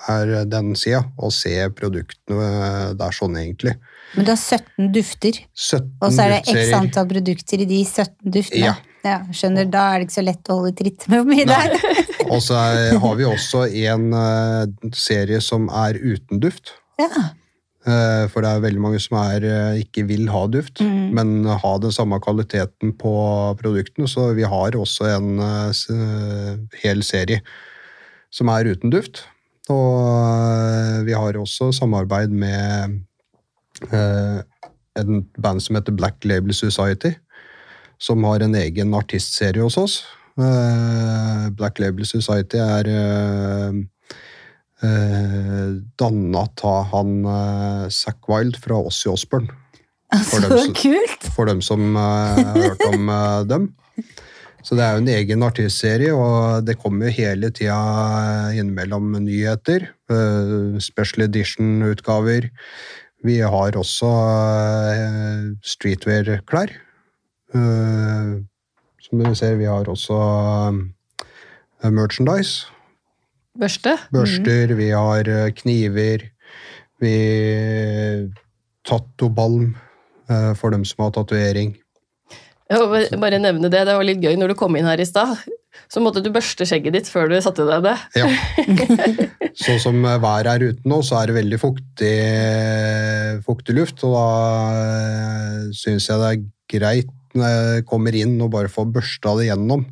[0.09, 3.75] er den sida, og se produktene der sånn, egentlig.
[4.15, 7.85] Men du har 17 dufter, 17 og så er det x antall produkter i de
[7.85, 8.65] 17 duftene.
[8.71, 8.75] Ja.
[9.03, 11.75] Skjønner, Da er det ikke så lett å holde tritt med hvor mye det er.
[12.31, 12.55] Og så
[13.01, 16.73] har vi også en eh, serie som er uten duft.
[17.01, 17.07] Ja.
[17.81, 21.11] Eh, For det er veldig mange som er, eh, ikke vil ha duft, Mm.
[21.17, 23.13] men ha den samme kvaliteten på
[23.59, 24.07] produktene.
[24.07, 25.41] Så vi har også en
[26.83, 27.41] hel serie
[28.31, 29.23] som er uten duft.
[29.71, 33.01] Og vi har også samarbeid med
[33.91, 37.13] en band som heter Black Label Society,
[38.01, 40.01] som har en egen artistserie hos oss.
[40.41, 43.75] Eh, Black Label Society er uh,
[46.01, 47.11] danna av han
[47.93, 49.51] Zack Wild fra Ossie Osborn.
[50.11, 51.29] For dem kult!
[51.35, 53.69] For dem som eh, har hørt om eh, dem.
[54.61, 59.87] Så det er jo en egen artistserie, og det kommer jo hele tida innimellom nyheter.
[60.11, 62.49] eh, special edition-utgaver.
[63.23, 64.11] Vi har også
[64.91, 66.75] eh, streetwear-klær.
[67.51, 68.39] Eh,
[69.01, 70.17] som dere ser, vi har også
[71.83, 72.67] eh, merchandise.
[73.59, 73.97] Børste?
[74.13, 76.27] Børster, vi har eh, kniver,
[77.01, 77.15] vi
[78.87, 79.73] Tattobalm
[80.55, 81.73] for dem som har tatovering.
[82.71, 85.35] Bare- nevne det, det var litt gøy når du kom inn her i stad.
[85.91, 87.95] Så måtte du børste skjegget ditt før du satte deg det.
[88.15, 88.29] Ja.
[89.65, 92.13] Sånn som været er ute nå, så er det veldig fuktig,
[93.43, 94.27] fuktig luft, og da
[95.75, 99.85] syns jeg det er greit når jeg kommer inn og bare får børsta det gjennom.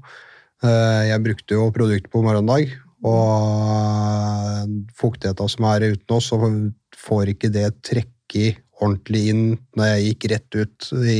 [0.63, 2.71] Eh, Jeg brukte jo produkt på morgendag,
[3.09, 6.39] og fuktigheta som er ute nå, så
[6.99, 9.43] får ikke det trekke ordentlig inn
[9.75, 11.19] når jeg gikk rett ut i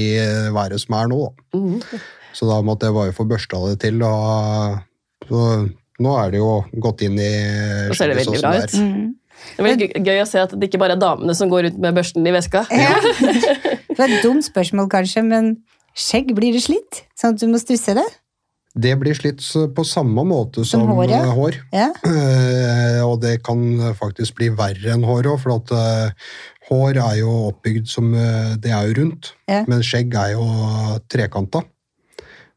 [0.55, 1.19] været som er nå.
[1.27, 1.59] Da.
[1.59, 2.01] Mhm.
[2.35, 4.03] Så da måtte jeg bare få børsta det til.
[4.05, 4.77] Og,
[5.27, 5.39] så
[5.99, 7.31] nå er det jo gått inn i
[7.89, 8.61] Nå ser det veldig sånn bra ut.
[8.61, 8.83] det er.
[8.85, 9.15] Mm.
[9.57, 11.79] Det er gøy- gøy å se at det ikke bare er damene som går rundt
[11.79, 12.65] med børsten i veska.
[12.69, 12.93] Ja.
[13.89, 15.57] Det var et dumt spørsmål, kanskje, men
[15.97, 17.03] skjegg, blir det slitt?
[17.19, 18.05] Sånn at du må stusse det?
[18.79, 19.41] Det blir slitt
[19.75, 21.09] på samme måte som, Som hår.
[21.09, 21.23] Ja.
[21.35, 21.55] hår.
[21.73, 21.87] Ja.
[22.05, 23.63] Eh, og det kan
[23.97, 26.29] faktisk bli verre enn hår òg, for at eh,
[26.69, 29.63] hår er jo oppbygd som eh, Det er jo rundt, Ja.
[29.67, 30.45] men skjegg er jo
[31.09, 31.63] trekanta.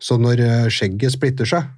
[0.03, 1.71] Så når eh, skjegget splitter seg,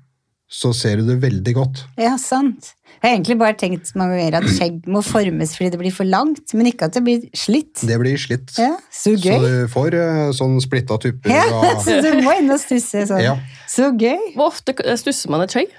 [0.50, 1.84] så ser du det veldig godt.
[1.98, 2.74] ja, sant.
[3.04, 6.08] Jeg har egentlig bare tenkt mange ganger at skjegg må formes fordi det blir for
[6.08, 7.82] langt, men ikke at det blir slitt.
[7.84, 8.54] Det blir slitt.
[8.56, 11.28] Ja, Så Så du får eh, sånn splitta tupper.
[11.28, 13.20] Ja, og, så du må inn og stusse sånn.
[13.20, 13.34] Ja.
[13.68, 14.30] Så gøy.
[14.38, 15.74] Hvor ofte stusser man et skjegg?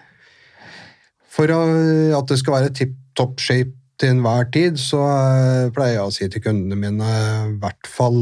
[1.33, 5.95] For eh, at det skal være tipp topp shape til enhver tid, så eh, pleier
[5.95, 7.15] jeg å si til kundene mine
[7.47, 8.19] i hvert fall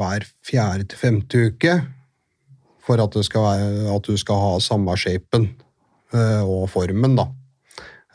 [0.00, 1.74] hver fjerde til femte uke.
[2.88, 5.50] For at, det skal være, at du skal ha samme shapen
[6.16, 7.28] og formen, da.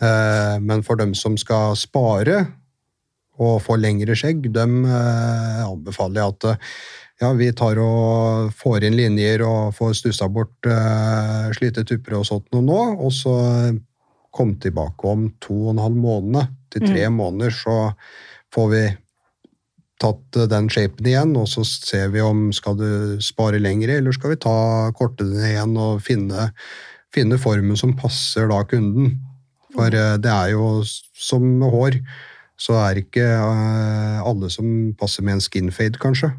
[0.01, 2.45] Eh, Men for dem som skal spare
[3.39, 6.69] og få lengre skjegg, dem eh, anbefaler jeg at eh,
[7.23, 12.27] ja, vi tar og får inn linjer og får stussa bort eh, slitte tupper og
[12.27, 13.35] sånt noe nå, og så
[14.35, 17.75] kom tilbake om to og en halv måned til tre måneder, så
[18.51, 18.83] får vi
[20.03, 22.89] tatt den shapen igjen, og så ser vi om skal du
[23.23, 24.57] spare lengre, eller skal vi ta
[24.95, 26.49] kortene igjen og finne,
[27.15, 29.15] finne formen som passer da kunden.
[29.75, 31.99] For eh, det er jo som med hår,
[32.57, 36.31] så er ikke eh, alle som passer med en skin fade, kanskje.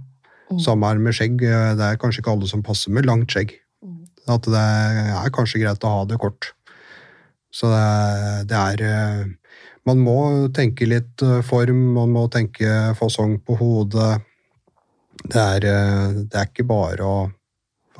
[0.50, 0.60] Mm.
[0.62, 1.42] Samme er det med skjegg.
[1.44, 3.56] eh, Det er kanskje ikke alle som passer med langt skjegg.
[4.26, 6.48] At det er kanskje greit å ha det kort.
[7.54, 9.36] Så det er, det
[9.86, 10.16] Man må
[10.50, 14.16] tenke litt form, man må tenke fasong på hodet.
[15.30, 15.60] Det er,
[16.26, 17.20] det er ikke bare å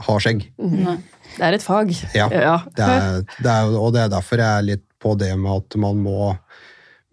[0.09, 0.49] ha skjegg.
[0.59, 0.96] Nei.
[1.37, 1.94] Det er et fag.
[2.16, 2.27] Ja.
[2.35, 2.57] Ja.
[2.75, 5.79] Det er, det er, og det er derfor jeg er litt på det med at
[5.79, 6.35] man må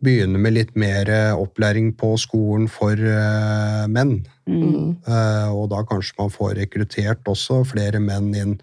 [0.04, 4.18] begynne med litt mer eh, opplæring på skolen for eh, menn.
[4.50, 4.98] Mm.
[5.08, 8.58] Eh, og da kanskje man får rekruttert også flere menn inn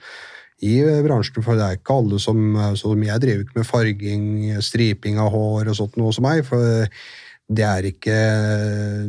[0.60, 2.36] i bransjen, for det er ikke alle som
[2.76, 4.24] Som jeg driver ikke med farging,
[4.60, 6.84] striping av hår og sånt noe som meg, for
[7.48, 8.18] det er ikke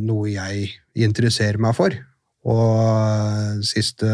[0.00, 1.92] noe jeg interesserer meg for.
[2.48, 4.08] Og de siste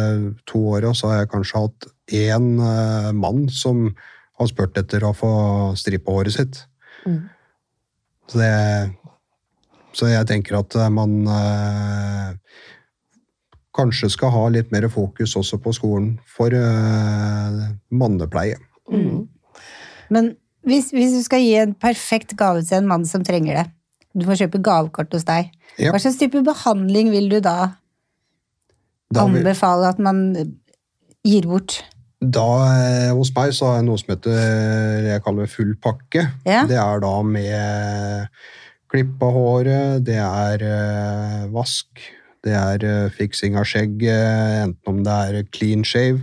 [0.51, 2.59] to åra så har jeg kanskje hatt én
[3.15, 3.87] mann som
[4.39, 5.31] har spurt etter å få
[5.79, 6.61] strippa håret sitt.
[7.07, 7.21] Mm.
[8.29, 8.53] Så, det,
[9.97, 12.35] så jeg tenker at eh, man eh,
[13.79, 17.59] kanskje skal ha litt mer fokus også på skolen for eh,
[17.95, 18.59] mannepleie.
[18.93, 19.27] Mm.
[20.15, 20.33] Men
[20.69, 23.67] hvis, hvis du skal gi en perfekt gave til en mann som trenger det,
[24.19, 25.93] du får kjøpe gavekort hos deg, Ja.
[25.95, 27.75] hva slags type behandling vil du da,
[29.15, 30.33] Da, vil- anbefale at man
[31.25, 31.77] gir bort?
[32.19, 36.25] Da eh, hos meg så har jeg noe som heter jeg kaller full pakke.
[36.49, 36.65] Ja.
[36.67, 38.33] Det er da med
[38.89, 42.01] klipp av håret, det er eh, vask,
[42.47, 46.23] det er eh, fiksing av skjegget, enten om det er clean shave,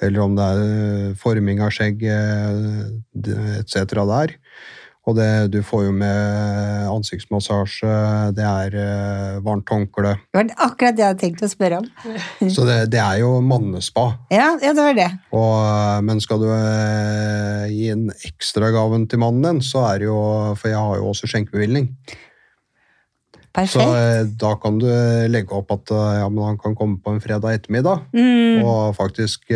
[0.00, 2.94] eller om det er eh, forming av skjegget,
[3.58, 3.98] etc.
[4.08, 4.36] der.
[5.08, 7.92] Og det, du får jo med ansiktsmassasje,
[8.36, 10.12] det er uh, varmt håndkle.
[10.28, 11.86] Det var akkurat det jeg hadde tenkt å spørre om.
[12.54, 14.10] Så det, det er jo mannespa.
[14.34, 15.08] Ja, ja det var det.
[15.32, 20.10] Og, eh, men skal du uh, gi en ekstragaven til mannen din, så er det
[20.10, 20.18] jo
[20.58, 21.92] For jeg har jo også skjenkebevilgning.
[22.08, 22.16] Så
[23.58, 23.72] Perfekt.
[23.80, 24.86] Så da kan du
[25.32, 28.60] legge opp at ja, men han kan komme på en fredag ettermiddag Mm.
[28.62, 29.48] og faktisk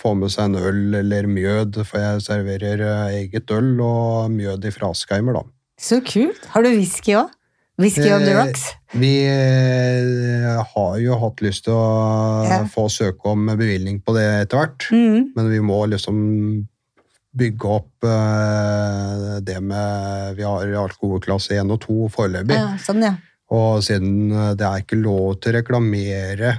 [0.00, 4.64] få med seg en øl eller mjød, for jeg serverer eh, eget øl og mjød
[4.64, 5.44] i Fraskheimer, da.
[5.80, 6.42] Så kult.
[6.54, 7.28] Har du whisky òg?
[7.80, 8.64] Whisky on the Eh, rocks?
[8.92, 12.58] Vi eh, har jo hatt lyst til å Ja.
[12.68, 14.88] få søke om bevilgning på det etter hvert.
[14.92, 15.30] Mm.
[15.36, 16.18] Men vi må liksom
[17.36, 18.04] bygge opp
[19.46, 22.56] det med Vi har alkoholklasse 1 og 2 foreløpig.
[22.58, 23.14] Ja, sånn, ja.
[23.50, 26.52] Og siden det er ikke lov til å reklamere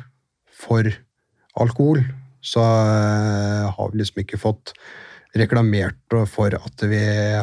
[0.52, 0.88] for
[1.60, 2.02] alkohol,
[2.42, 4.74] så eh, har vi liksom ikke fått
[5.38, 5.96] reklamert
[6.28, 7.00] for at vi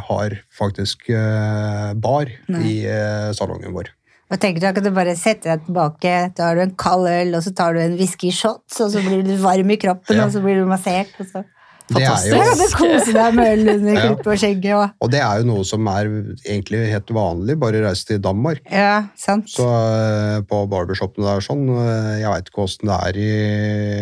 [0.09, 2.65] har faktisk eh, bar Nei.
[2.69, 3.89] i eh, salongen vår.
[4.29, 7.31] Og tenker du Kan du bare sette deg tilbake, da har du en kald øl,
[7.39, 10.27] og så tar du en whisky shots, og så blir du varm i kroppen, Ja.
[10.27, 11.15] og så blir du massert.
[11.17, 11.45] Og så
[11.89, 14.75] Det er du jo, kose deg med øl under klippet og skjegget.
[14.77, 16.11] Og, og det er jo noe som er
[16.43, 18.61] egentlig helt vanlig, bare reise til Danmark.
[18.69, 19.49] ja, sant.
[19.53, 23.33] Så eh, på barbershopene der sånn, eh, jeg veit ikke åssen det er i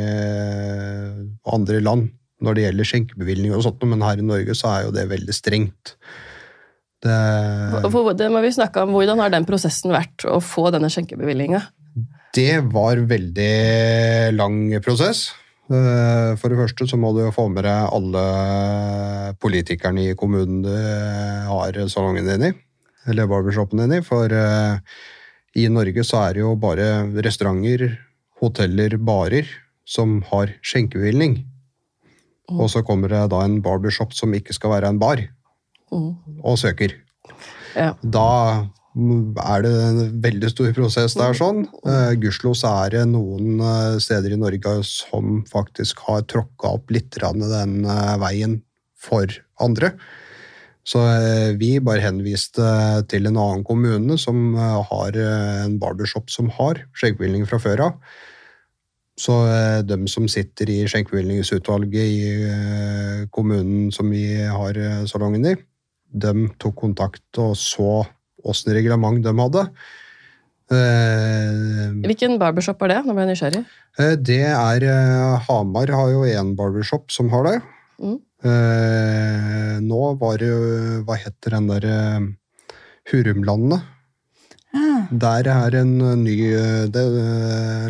[0.02, 2.10] eh, andre land
[2.44, 5.34] når det gjelder skjenkebevilgning og sånt, men her i Norge så er jo det veldig
[5.34, 5.94] strengt.
[7.06, 7.16] Det,
[7.86, 8.92] For, det må vi snakke om.
[8.96, 11.62] Hvordan har den prosessen vært å få denne skjenkebevillinga?
[12.36, 13.52] det var veldig
[14.36, 15.30] lang prosess.
[15.66, 18.24] Eh, For det første så må du jo få med deg alle
[19.42, 22.52] politikerne i kommunen du har salongen din i,
[23.10, 24.78] eller barbershopen din i, for eh,
[25.56, 27.96] i Norge så er det jo bare restauranter,
[28.42, 29.48] hoteller, barer
[29.88, 31.38] som har skjenkebevilgning.
[32.50, 32.60] Mm.
[32.60, 35.24] Og så kommer det da en barbershop som ikke skal være en bar,
[35.86, 36.16] Mm.
[36.42, 36.90] og søker.
[37.76, 37.92] Ja.
[38.02, 41.36] Da er det en veldig stor prosess der.
[41.36, 41.66] sånn.
[41.84, 46.94] Uh, Gudskjelov så er det noen eh, steder i Norge som faktisk har tråkka opp
[46.94, 48.62] litt den eh, veien
[48.96, 49.28] for
[49.60, 49.92] andre.
[50.86, 52.66] Så eh, vi bare henviste
[53.10, 57.88] til en annen kommune som eh, har eh, en barbershop som har skjenkebevilgning fra før
[57.88, 57.96] av.
[59.18, 62.20] Så eh, dem som sitter i skjenkebevillingsutvalget i
[62.52, 65.56] eh, kommunen som vi har eh, salongen i,
[66.14, 68.04] de tok kontakt og så
[68.46, 69.64] åssen reglement de hadde.
[70.66, 73.00] Eh, Hvilken barbershop er det?
[73.06, 73.64] Nå ble jeg nysgjerrig.
[74.02, 77.58] eh, Det er eh, Hamar har jo én barbershop som har det.
[78.02, 78.16] Mm.
[78.46, 81.86] Eh, Nå var det jo Hva heter den der
[83.10, 83.78] Hurumlandene?
[83.86, 83.92] Hurumlandet?
[84.76, 86.34] Ah, Der er en ny
[86.92, 87.04] Det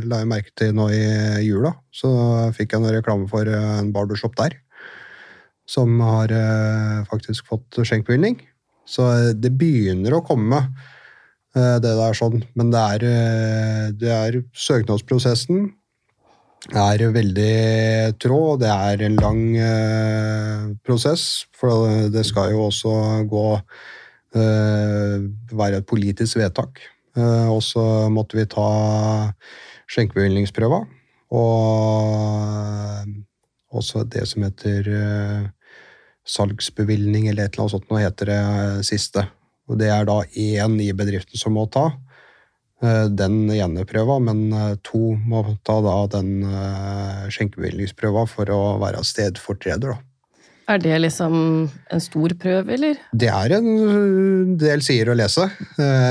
[0.06, 1.00] la jeg merke til nå i
[1.48, 1.72] jula.
[1.90, 2.06] Så
[2.54, 4.54] fikk jeg en reklame for en barbershop der.
[5.66, 6.28] Som har
[7.10, 8.36] faktisk fått skjenkebevilgning.
[8.86, 10.62] Så eh, det begynner å komme,
[11.56, 12.42] eh, det der sånn.
[12.58, 15.66] Men det er, eh, det er søknadsprosessen
[16.74, 18.56] er veldig trå.
[18.58, 22.92] Det er en lang eh, prosess, for det skal jo også
[23.30, 23.46] gå
[24.34, 25.20] eh,
[25.52, 26.80] være et politisk vedtak.
[27.16, 29.32] Eh, og så måtte vi ta
[29.92, 30.82] skjenkebevilgningsprøva.
[31.36, 33.06] Og
[33.76, 34.82] også det som heter
[36.26, 39.26] salgsbevilgning, eller et eller annet sånt, nå heter det eh, siste.
[39.70, 41.86] Og det er da én i bedriften som må ta
[42.82, 46.30] eh, den ene prøva, men eh, to må ta da den
[47.34, 49.98] skjenkebevilgningsprøva for å være stedfortreder, da.
[50.66, 51.34] Er det liksom
[51.94, 52.96] en stor prøve, eller?
[53.14, 55.44] Det er en del sider å lese.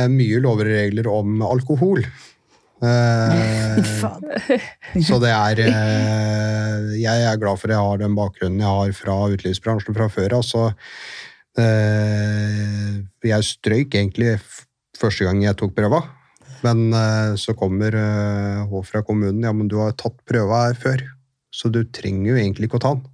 [0.08, 2.00] Mye lover og regler om alkohol.
[5.10, 5.60] Så det er
[7.06, 10.40] Jeg er glad for jeg har den bakgrunnen jeg har fra utelivsbransjen fra før.
[10.42, 10.68] Altså,
[11.62, 14.36] eh, jeg strøyk egentlig
[15.00, 16.04] første gang jeg tok prøva.
[16.66, 19.44] Men eh, så kommer eh, hun fra kommunen.
[19.46, 21.04] Ja, men du har tatt prøva her før,
[21.54, 23.06] så du trenger jo egentlig ikke å ta den.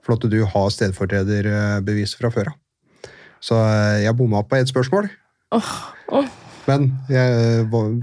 [0.00, 2.58] For at du har stedfortrederbevis fra før av.
[3.44, 5.10] Så eh, jeg bomma på ett spørsmål.
[5.56, 5.72] Oh,
[6.16, 6.28] oh.
[6.68, 7.94] Men jeg var,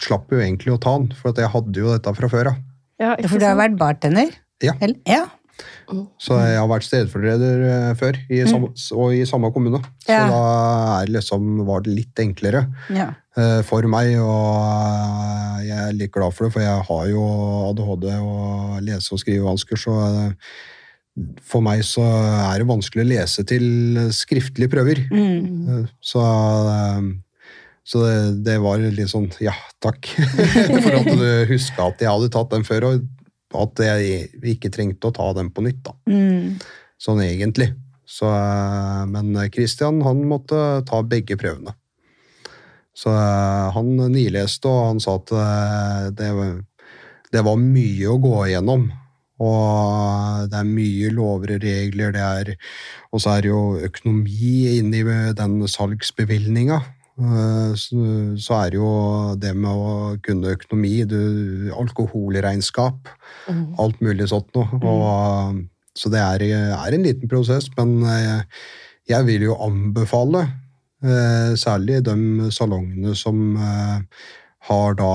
[0.00, 2.66] slapp jo egentlig å ta den, for at jeg hadde jo dette fra før av.
[3.00, 4.32] Ja, For du har vært bartender?
[4.62, 4.74] Ja.
[5.08, 5.24] Ja.
[6.22, 9.80] Så jeg har vært stedfortreder eh, før, i samme, og i samme kommune.
[10.04, 10.26] Så Ja.
[10.30, 10.42] da
[11.00, 12.62] er det liksom, var det litt enklere
[12.94, 13.08] ja.
[13.36, 17.24] eh, for meg, og eh, jeg er litt glad for det, for jeg har jo
[17.72, 19.96] ADHD og lese- og skrivevansker, så
[21.42, 23.66] for meg så er det vanskelig å lese til
[24.14, 25.02] skriftlige prøver.
[25.10, 25.88] Mm.
[26.00, 26.22] Så,
[27.90, 30.12] så det, det var litt sånn ja, takk.
[30.84, 35.10] For at du huska at jeg hadde tatt den før, og at jeg ikke trengte
[35.10, 35.80] å ta den på nytt.
[35.88, 35.96] da.
[36.06, 36.60] Mm.
[37.02, 37.72] Sånn egentlig.
[38.10, 41.74] Så, eh, men Christian han måtte ta begge prøvene.
[42.94, 46.30] Så eh, han nileste, og han sa at eh, det,
[47.34, 48.88] det var mye å gå igjennom.
[49.40, 52.50] Og det er mye lover og regler, det er,
[53.08, 55.00] og så er det jo økonomi inni
[55.38, 56.82] den salgsbevilgninga.
[57.20, 58.92] Eh, Så, er det jo
[59.36, 63.10] det med å kunne økonomi, du, alkoholregnskap,
[63.48, 63.66] mm.
[63.78, 64.80] alt mulig sånt noe.
[64.80, 65.60] Og,
[65.96, 68.42] så det er, er en liten prosess, men jeg,
[69.10, 70.46] jeg vil jo anbefale
[71.04, 74.26] eh, særlig de salongene som eh,
[74.70, 75.14] har da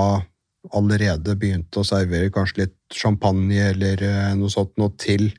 [0.74, 5.30] allerede begynt å servere kanskje litt champagne eller eh, noe sånt noe til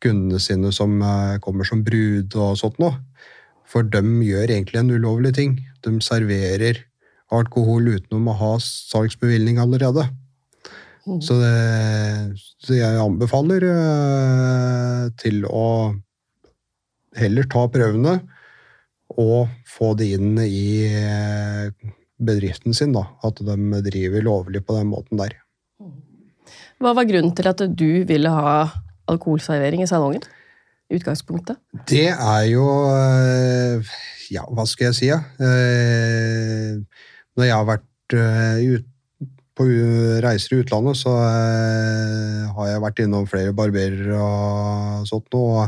[0.00, 2.96] kundene sine som eh, kommer som brud og sånt noe.
[3.70, 5.58] For de gjør egentlig en ulovlig ting.
[5.84, 6.82] De serverer
[7.30, 10.08] alkohol utenom å ha salgsbevilgning allerede.
[11.06, 11.20] Mm.
[11.24, 15.68] Så, det, så jeg anbefaler uh, til å
[17.18, 18.18] heller ta prøvene
[19.18, 21.72] og få det inn i eh,
[22.22, 23.08] bedriften sin, da.
[23.26, 25.34] At de driver lovlig på den måten der.
[26.78, 28.52] Hva var grunnen til at du ville ha
[29.10, 30.22] alkoholservering i salongen?
[30.90, 31.58] Utgangspunktet?
[31.88, 33.90] Det er jo eh,
[34.30, 35.10] Ja, hva skal jeg si?
[35.10, 35.20] Ja?
[35.38, 36.78] Eh,
[37.38, 38.80] Når jeg har vært eh,
[39.58, 39.66] på
[40.24, 45.66] reiser i utlandet, så har jeg vært innom flere barberer og sånt noe.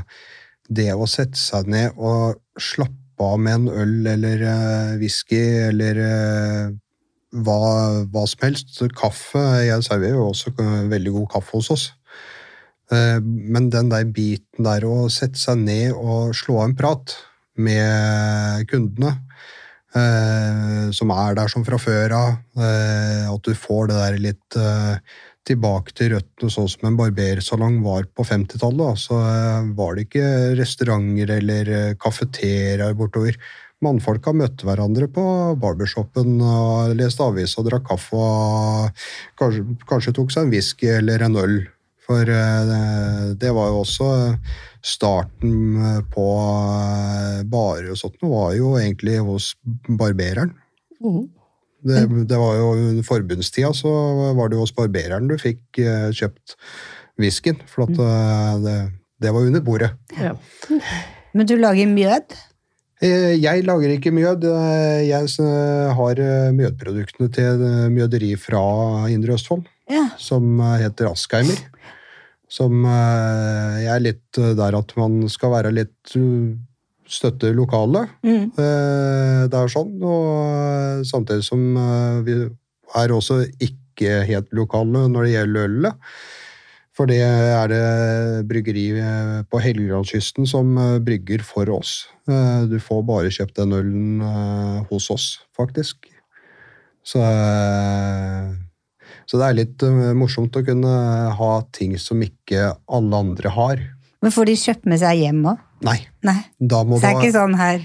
[0.72, 4.46] Det å sette seg ned og slappe av med en øl eller
[5.02, 6.00] whisky eller
[7.44, 7.58] hva,
[8.08, 8.80] hva som helst.
[8.96, 10.54] Kaffe Jeg serverer jo også
[10.88, 11.86] veldig god kaffe hos oss.
[12.92, 17.16] Eh, Men den der biten der å sette seg ned og slå av en prat
[17.56, 19.16] med kundene,
[19.96, 24.58] eh, som er der som fra før av, eh, at du får det der litt
[25.42, 28.94] tilbake til røttene, sånn som en barbersalong var på 50-tallet.
[28.94, 29.16] Så
[29.74, 33.34] var det ikke restauranter eller kafeteriaer bortover.
[33.82, 35.24] Mannfolka møtte hverandre på
[35.58, 39.04] barbershopen og leste avis og drakk kaffe og
[39.36, 41.56] kanskje, kanskje tok seg en whisky eller en øl.
[42.12, 44.08] For eh, det- var jo også
[44.84, 48.18] starten eh, på bare barer og sånt.
[48.20, 49.52] Det var jo egentlig hos
[49.88, 50.52] barbereren.
[51.02, 51.24] Mm.
[51.82, 53.90] Det, det var jo Under forbundstida så
[54.38, 56.54] var det jo hos barbereren du fikk eh, kjøpt
[57.18, 57.58] whiskyen.
[57.70, 58.76] For eh, det,
[59.22, 59.92] det var under bordet.
[60.18, 60.34] Ja.
[61.32, 62.36] Men du lager mjød?
[63.02, 64.44] Eh, Jeg lager ikke mjød.
[64.46, 68.62] Eh, Jeg eh, har eh, mjødproduktene til eh, mjøderi fra
[69.10, 70.08] Indre Østfold, Ja.
[70.22, 71.58] som eh, heter Askheimer.
[72.52, 76.52] Som eh, Jeg er litt eh, der at man skal være litt eh,
[77.12, 78.06] støtte lokale.
[78.24, 78.52] Mm.
[78.56, 81.60] Det er sånn, og samtidig som
[82.24, 82.36] vi
[82.96, 86.06] er også ikke helt lokale når det gjelder ølet.
[86.96, 87.82] For det er det
[88.48, 88.86] bryggeri
[89.44, 90.72] på Helgelandskysten som
[91.04, 92.06] brygger for oss.
[92.24, 94.24] Du får bare kjøpt den ølen
[94.88, 96.08] hos oss, faktisk.
[97.04, 97.20] Så,
[99.26, 100.92] så det er litt eh, morsomt å kunne
[101.38, 103.82] ha ting som ikke alle andre har.
[104.22, 105.64] Men får de kjøpt med seg hjem òg?
[105.82, 106.38] Nei, Nei.
[106.58, 107.22] da må Så det er da...
[107.22, 107.80] ikke sånn her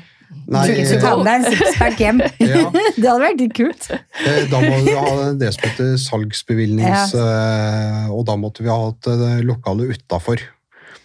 [0.47, 2.19] Nei, Du du ta med deg en sixpack hjem.
[2.43, 2.65] Ja.
[2.99, 3.87] Det hadde vært litt kult.
[3.89, 7.15] Eh, Da må du ha det som heter salgsbevilgnings...
[7.15, 8.11] Ja.
[8.13, 10.43] Og da måtte vi ha hatt det lokale utafor.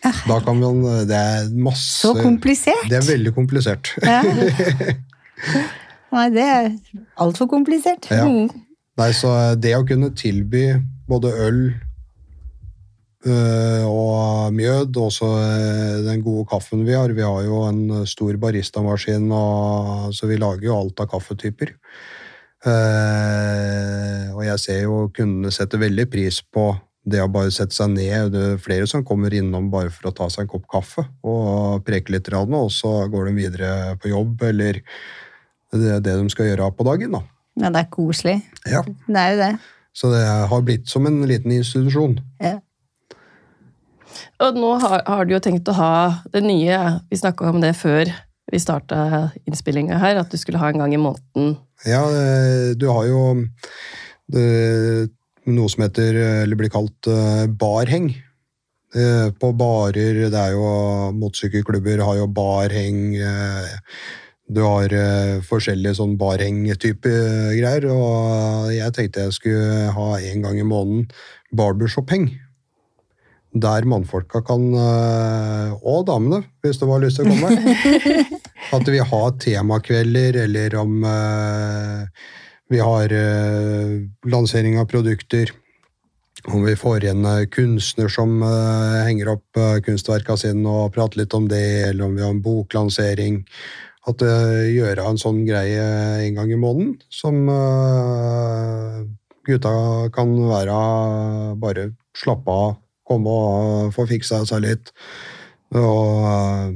[0.03, 2.89] Da kan man Det er masse Så komplisert.
[2.91, 3.95] Det er veldig komplisert.
[4.03, 4.21] Ja.
[6.13, 6.69] Nei, det er
[7.23, 8.11] altfor komplisert.
[8.13, 8.27] Ja.
[9.01, 10.67] Nei, så det å kunne tilby
[11.09, 11.61] både øl
[13.25, 17.15] øh, og mjød, og også eh, den gode kaffen vi har.
[17.17, 21.73] Vi har jo en stor baristamaskin, og, så vi lager jo alt av kaffetyper.
[22.63, 26.69] Uh, og jeg ser jo kundene setter veldig pris på
[27.03, 28.31] det å bare sette seg ned.
[28.31, 31.83] Det er flere som kommer innom bare for å ta seg en kopp kaffe og
[31.87, 34.79] preke litt, og så går de videre på jobb eller
[35.73, 37.19] det det de skal gjøre på dagen.
[37.19, 37.25] da.
[37.61, 38.39] Ja, det er koselig.
[38.65, 38.83] Ja.
[38.83, 39.53] Det er jo det.
[39.93, 42.17] Så det har blitt som en liten institusjon.
[42.41, 42.59] Ja.
[44.43, 45.95] Og nå har, har du jo tenkt å ha
[46.33, 46.79] det nye
[47.09, 48.11] Vi snakka om det før
[48.53, 51.55] vi starta innspillinga her, at du skulle ha en gang i måneden.
[51.89, 53.21] Ja, eh, du har jo
[54.29, 55.09] det,
[55.49, 58.11] noe som heter, eller blir kalt eh, barheng.
[58.93, 60.67] Eh, På barer, det er jo
[61.17, 63.15] motorsykkelklubber har jo barheng.
[64.53, 67.13] Eh, Du har uh, forskjellige sånn barheng-type
[67.57, 67.89] greier.
[67.89, 71.09] Og jeg tenkte jeg skulle ha en gang i måneden
[71.53, 72.31] barbershop-heng.
[73.53, 77.57] Der mannfolka kan, uh, og damene, hvis du har lyst til å komme.
[78.77, 82.07] At vi har temakvelder, eller om uh,
[82.73, 85.51] vi har eh, lansering av produkter.
[86.45, 91.37] Om vi får en eh, kunstner som eh, henger opp kunstverka sine og prater litt
[91.37, 93.43] om det, eller om vi har en boklansering.
[94.11, 95.83] At uh, gjøre en sånn greie
[96.27, 98.97] en gang i måneden, som eh,
[99.47, 99.75] gutta
[100.15, 100.79] kan være
[101.63, 101.85] bare
[102.19, 102.73] slappe av,
[103.07, 104.91] komme og få fiksa seg litt.
[105.79, 106.73] Og eh,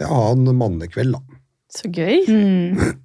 [0.00, 1.40] ja, ha en mannekveld, da.
[1.70, 2.24] Så gøy.
[2.26, 2.96] Mm.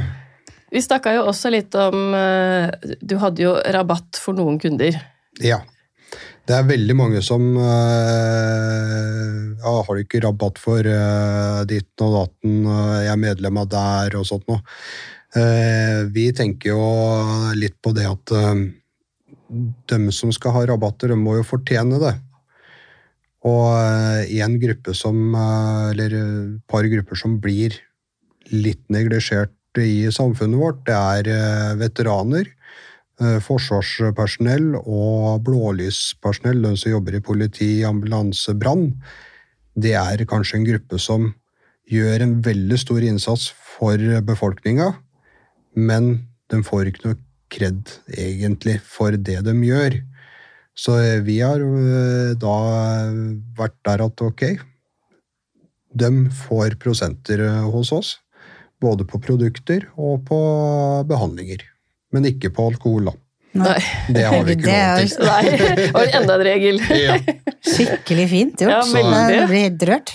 [0.74, 2.70] Vi snakka jo også litt om eh,
[3.02, 4.98] Du hadde jo rabatt for noen kunder.
[5.42, 5.62] Ja.
[6.50, 12.16] Det er veldig mange som eh, ja, Har du ikke rabatt for uh, ditten og
[12.16, 14.58] datten, uh, jeg er medlem av der og sånt noe.
[15.36, 16.88] Uh, vi tenker jo
[17.54, 18.64] litt på det at uh,
[19.92, 22.16] de som skal ha rabatter, de må jo fortjene det.
[23.46, 23.70] Og
[24.44, 27.72] en gruppe som Eller et par grupper som blir
[28.52, 32.50] litt neglisjert i samfunnet vårt, det er veteraner.
[33.20, 38.94] Eh, forsvarspersonell og blålyspersonell, de som jobber i politi, ambulanse, brann,
[39.76, 41.26] det er kanskje en gruppe som
[41.92, 44.94] gjør en veldig stor innsats for befolkninga,
[45.76, 46.08] men
[46.48, 47.18] de får ikke noe
[47.52, 49.98] kred, egentlig, for det de gjør.
[50.72, 50.96] Så
[51.26, 52.56] vi har eh, da
[53.58, 54.46] vært der at ok,
[55.92, 56.10] de
[56.46, 58.14] får prosenter eh, hos oss,
[58.80, 60.40] både på produkter og på
[61.10, 61.68] behandlinger
[62.14, 63.16] men ikke på alkohol, da.
[63.60, 63.78] Nei.
[64.14, 65.26] Det har vi ikke Det lov til.
[65.26, 65.86] Nei.
[65.90, 66.82] Og enda en regel.
[67.00, 67.16] Ja.
[67.60, 68.72] Skikkelig fint gjort.
[68.72, 69.46] Ja, veldig.
[69.50, 70.12] blir helt rørt.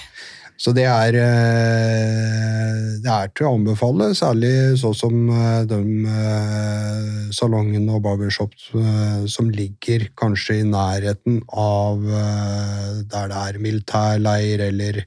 [0.57, 7.09] Så det er, eh, det er til å anbefale, særlig sånn som eh, de eh,
[7.35, 15.01] salongene og barbershop eh, som ligger kanskje i nærheten av der det er militærleir, eller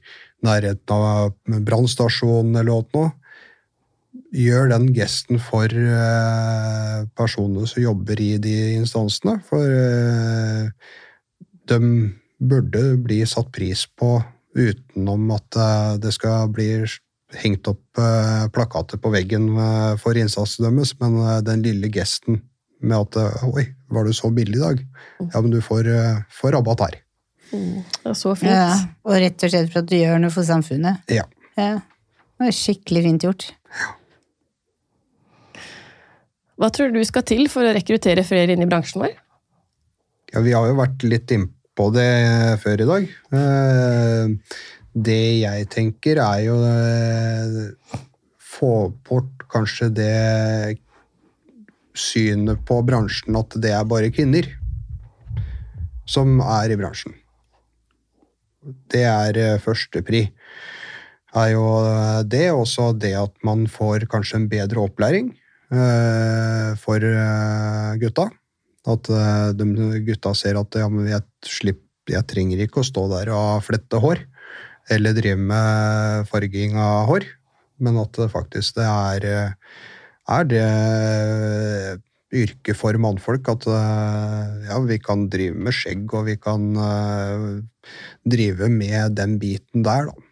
[0.45, 1.33] nærheten av
[1.65, 3.09] brannstasjonen eller noe.
[4.35, 10.69] Gjør den gesten for uh, personene som jobber i de instansene, for uh,
[11.69, 11.79] de
[12.39, 14.19] burde bli satt pris på
[14.57, 16.71] utenom at uh, det skal bli
[17.37, 22.41] hengt opp eh, plakater på veggen eh, for innsatsen deres, men eh, den lille gesten
[22.79, 24.81] med at eh, Oi, var du så billig i dag?
[25.27, 26.97] Ja, men du får, eh, får rabatt her.
[27.53, 28.53] Mm, det er så fint.
[28.53, 28.73] Ja,
[29.05, 31.05] og rett og slett for at du gjør noe for samfunnet.
[31.13, 31.25] Ja.
[31.57, 31.79] Ja.
[32.39, 33.49] Det er skikkelig fint gjort.
[36.59, 39.15] Hva tror du skal til for å rekruttere flere inn i bransjen vår?
[40.33, 42.09] Ja, vi har jo vært litt innpå det
[42.63, 43.07] før i dag.
[43.39, 44.35] Eh,
[44.99, 47.65] Det jeg tenker, er jo å
[48.41, 48.71] få
[49.07, 50.79] bort kanskje det
[51.95, 54.49] synet på bransjen at det er bare kvinner
[56.09, 57.13] som er i bransjen.
[58.91, 60.25] Det er eh, førstepri.
[61.37, 67.03] Er jo eh, det, også det at man får kanskje en bedre opplæring eh, for
[67.05, 68.29] eh, gutta.
[68.89, 73.05] At eh, de gutta ser at ja, men jeg, slipp, jeg trenger ikke å stå
[73.11, 74.23] der og flette hår,
[74.89, 77.27] eller drive med farging av hår,
[77.85, 79.75] men at det faktisk det er, eh,
[80.29, 80.65] er det
[82.29, 87.45] yrket for mannfolk at eh, ja, vi kan drive med skjegg, og vi kan eh,
[88.29, 90.25] drive med den biten der, da.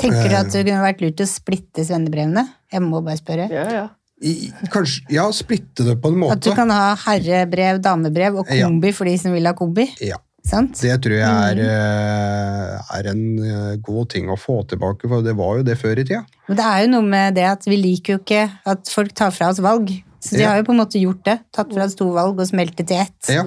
[0.00, 0.40] Tenker du Eh.
[0.40, 2.46] at det kunne vært lurt å splitte svennebrevene?
[2.72, 3.50] Jeg må bare spørre.
[3.52, 3.88] Ja, ja.
[4.20, 6.34] I, kanskje, ja, splitte det på en måte.
[6.36, 8.66] At du kan ha herrebrev, damebrev og Ja.
[8.68, 9.86] kombi for de som vil ha kombi.
[10.04, 10.18] Ja.
[10.44, 10.78] Sant?
[10.80, 15.34] Det tror jeg er, eh, er en eh, god ting å få tilbake, for det
[15.36, 16.22] var jo det før i tida.
[16.48, 19.30] Men det er jo noe med det at vi liker jo ikke at folk tar
[19.36, 19.92] fra oss valg.
[20.20, 20.50] Så de Ja.
[20.50, 21.38] har jo på en måte gjort det.
[21.52, 23.28] Tatt fra oss to valg og smelt det til ett.
[23.28, 23.42] Ja.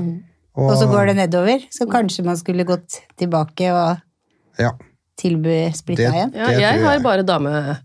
[0.56, 4.02] Og så går det nedover, så kanskje man skulle gått tilbake og
[4.60, 4.72] Ja,
[5.18, 6.34] tilby splitta igjen.
[6.36, 7.80] Ja, jeg, jeg har bare dame...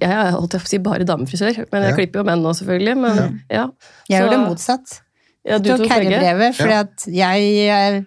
[0.00, 1.96] Jeg er holdt jeg på å si bare damefrisør, men jeg Ja.
[1.96, 2.96] klipper jo menn nå, selvfølgelig.
[2.96, 3.66] Men ja.
[4.08, 5.00] Jeg Så- gjør det motsatt.
[5.48, 6.84] Ja, du tok herrebrevet, for Ja.
[7.06, 8.06] jeg, jeg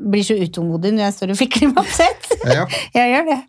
[0.00, 2.28] blir så utålmodig når jeg står og fikler med oppsett.
[2.46, 2.64] ja.
[2.94, 3.40] Jeg gjør det.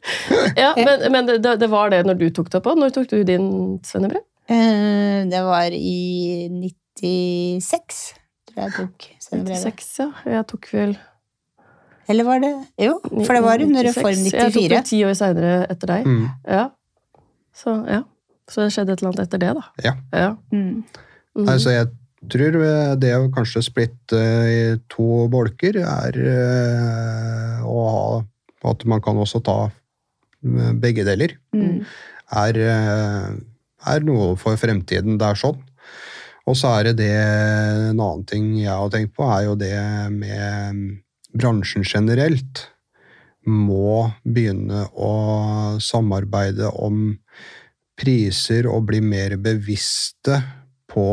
[0.57, 2.73] Ja, men, men det, det var det når du tok det på.
[2.75, 4.23] Når tok du din svennebrev?
[4.49, 6.49] Eh, Det var i
[6.99, 8.15] 96,
[8.49, 9.63] tror jeg jeg tok svennebrevet.
[9.63, 10.09] 96, ja.
[10.33, 10.97] Jeg tok vel
[12.09, 12.51] Eller var det
[12.81, 14.33] Jo, for det var under Reform 94.
[14.33, 16.05] Jeg tok det ti år seinere etter deg.
[16.09, 16.63] Mm, Ja.
[17.59, 18.03] Så ja.
[18.49, 19.63] Så det skjedde et eller annet etter det, da.
[19.85, 19.95] ja.
[20.15, 20.29] Ja.
[20.49, 20.83] Mm.
[21.37, 21.45] Mm.
[21.45, 21.91] Nei, så jeg
[22.33, 22.55] tror
[22.99, 29.39] det å kanskje splitte i to bolker er eh, å ha At man kan også
[29.39, 31.37] ta eh, begge deler.
[31.55, 31.85] Mm.
[32.41, 33.29] Er, eh,
[33.93, 35.15] er noe for fremtiden.
[35.21, 35.61] Det er sånn.
[36.49, 39.77] Og så er det det En annen ting jeg har tenkt på, er jo det
[40.11, 40.99] med
[41.31, 42.65] bransjen generelt.
[43.47, 45.13] Må begynne å
[45.79, 47.13] samarbeide om
[47.99, 50.39] priser og bli mer bevisste
[50.89, 51.09] på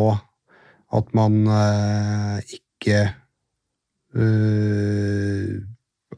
[0.96, 3.00] at man eh, ikke
[4.16, 5.56] eh,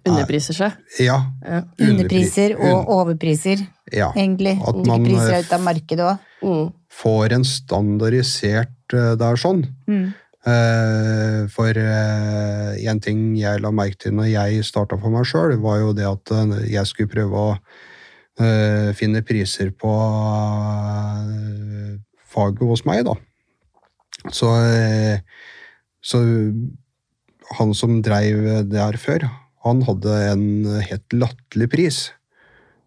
[0.08, 0.76] Underpriser seg.
[1.02, 1.16] Ja.
[1.42, 1.58] Ja.
[1.84, 3.60] Underpriser og overpriser,
[3.92, 4.06] ja.
[4.16, 4.54] egentlig.
[4.64, 6.30] At man, Priser eh, ut av markedet òg.
[6.40, 6.70] Mm.
[6.98, 9.66] Får en standardisert Det er sånn.
[9.90, 10.06] Mm.
[10.48, 11.80] Eh, For
[12.78, 16.06] én ting jeg la merke til når jeg starta for meg sjøl, var jo det
[16.08, 17.58] at eh, jeg skulle prøve å
[18.40, 21.96] eh, finne priser på eh,
[22.28, 23.16] faget hos meg, da.
[24.34, 25.20] Så, eh,
[26.04, 26.20] så
[27.58, 29.28] han som dreiv der før,
[29.64, 30.44] han hadde en
[30.84, 31.98] helt latterlig pris.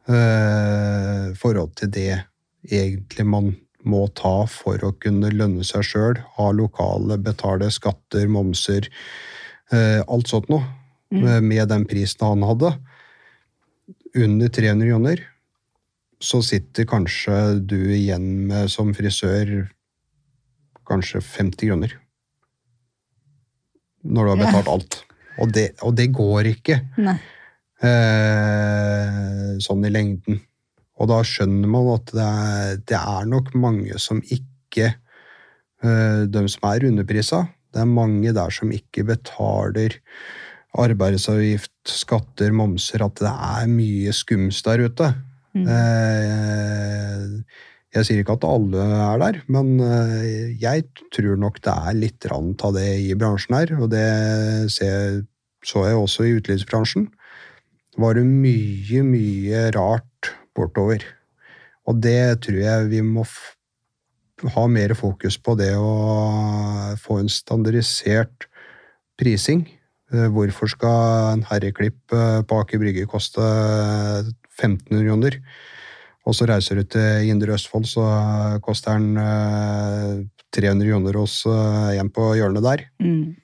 [0.10, 2.24] eh, I forhold til det
[2.72, 3.52] egentlig man
[3.84, 8.86] må ta for å kunne lønne seg sjøl, ha lokale, betale skatter, momser,
[9.72, 10.64] eh, alt sånt noe,
[11.12, 11.26] Mm.
[11.28, 12.70] eh, med den prisen han hadde.
[14.16, 15.20] Under 300 kroner,
[16.22, 19.72] så sitter kanskje du igjen med som frisør
[20.88, 21.96] kanskje 50 kroner.
[24.04, 25.00] Når du har betalt alt.
[25.42, 26.78] Og det, og det går ikke
[27.82, 30.42] eh, sånn i lengden.
[31.02, 36.42] Og da skjønner man at det er, det er nok mange som ikke eh, De
[36.52, 39.98] som er underprisa, det er mange der som ikke betaler
[40.78, 45.10] arbeidsavgift, skatter, momser, at det er mye skums der ute.
[45.58, 45.68] Mm.
[45.68, 47.24] Eh,
[47.92, 52.28] jeg sier ikke at alle er der, men eh, jeg tror nok det er litt
[52.32, 54.06] av det i bransjen her, og det
[55.62, 57.10] så jeg også i utelivsbransjen.
[58.00, 61.04] Var det mye, mye rart bortover.
[61.90, 63.26] Og det tror jeg vi må
[64.56, 68.48] ha mer fokus på det å få en standardisert
[69.20, 69.66] prising.
[70.12, 75.38] Eh, Hvorfor skal en herreklipp eh, på Aker Brygge koste 1500 kroner?
[76.28, 78.04] Og så reiser du til Indre Østfold, så
[78.62, 80.22] koster den eh,
[80.54, 82.84] 300 kroner hos eh, en på hjørnet der.
[83.02, 83.36] Mm.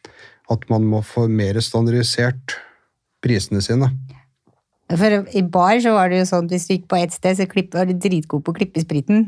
[0.53, 2.57] At man må få mer standardisert
[3.23, 3.89] prisene sine.
[4.87, 7.35] For i bar så var det jo sånn at hvis du gikk på ett sted,
[7.39, 9.25] så klipp, var du dritgod på å klippe spriten.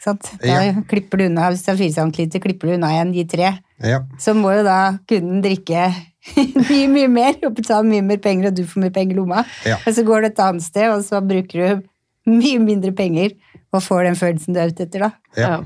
[0.00, 0.28] Sant?
[0.40, 0.76] Da Ja.
[0.86, 3.50] klipper du unna, Hvis det er 4 centiliter, klipper du unna igjen de tre.
[3.82, 5.86] Ja, Så må jo da kunden drikke
[6.68, 9.44] mye, mye mer og betale mye mer penger, og du får mye penger i lomma.
[9.64, 9.78] Ja.
[9.86, 11.86] Og så går du et annet sted, og så bruker du
[12.30, 13.32] mye mindre penger
[13.72, 15.12] og får den følelsen du er ute etter, da.
[15.40, 15.60] ja.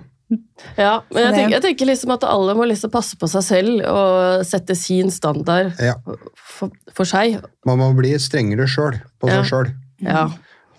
[0.79, 0.93] Ja.
[1.12, 4.41] Men jeg tenker, jeg tenker liksom at alle må liksom passe på seg selv og
[4.49, 5.93] sette sin standard ja.
[6.35, 7.37] for, for seg.
[7.69, 9.43] Man må bli strengere sjøl på Ja.
[9.43, 9.71] seg sjøl.
[10.03, 10.25] Ja.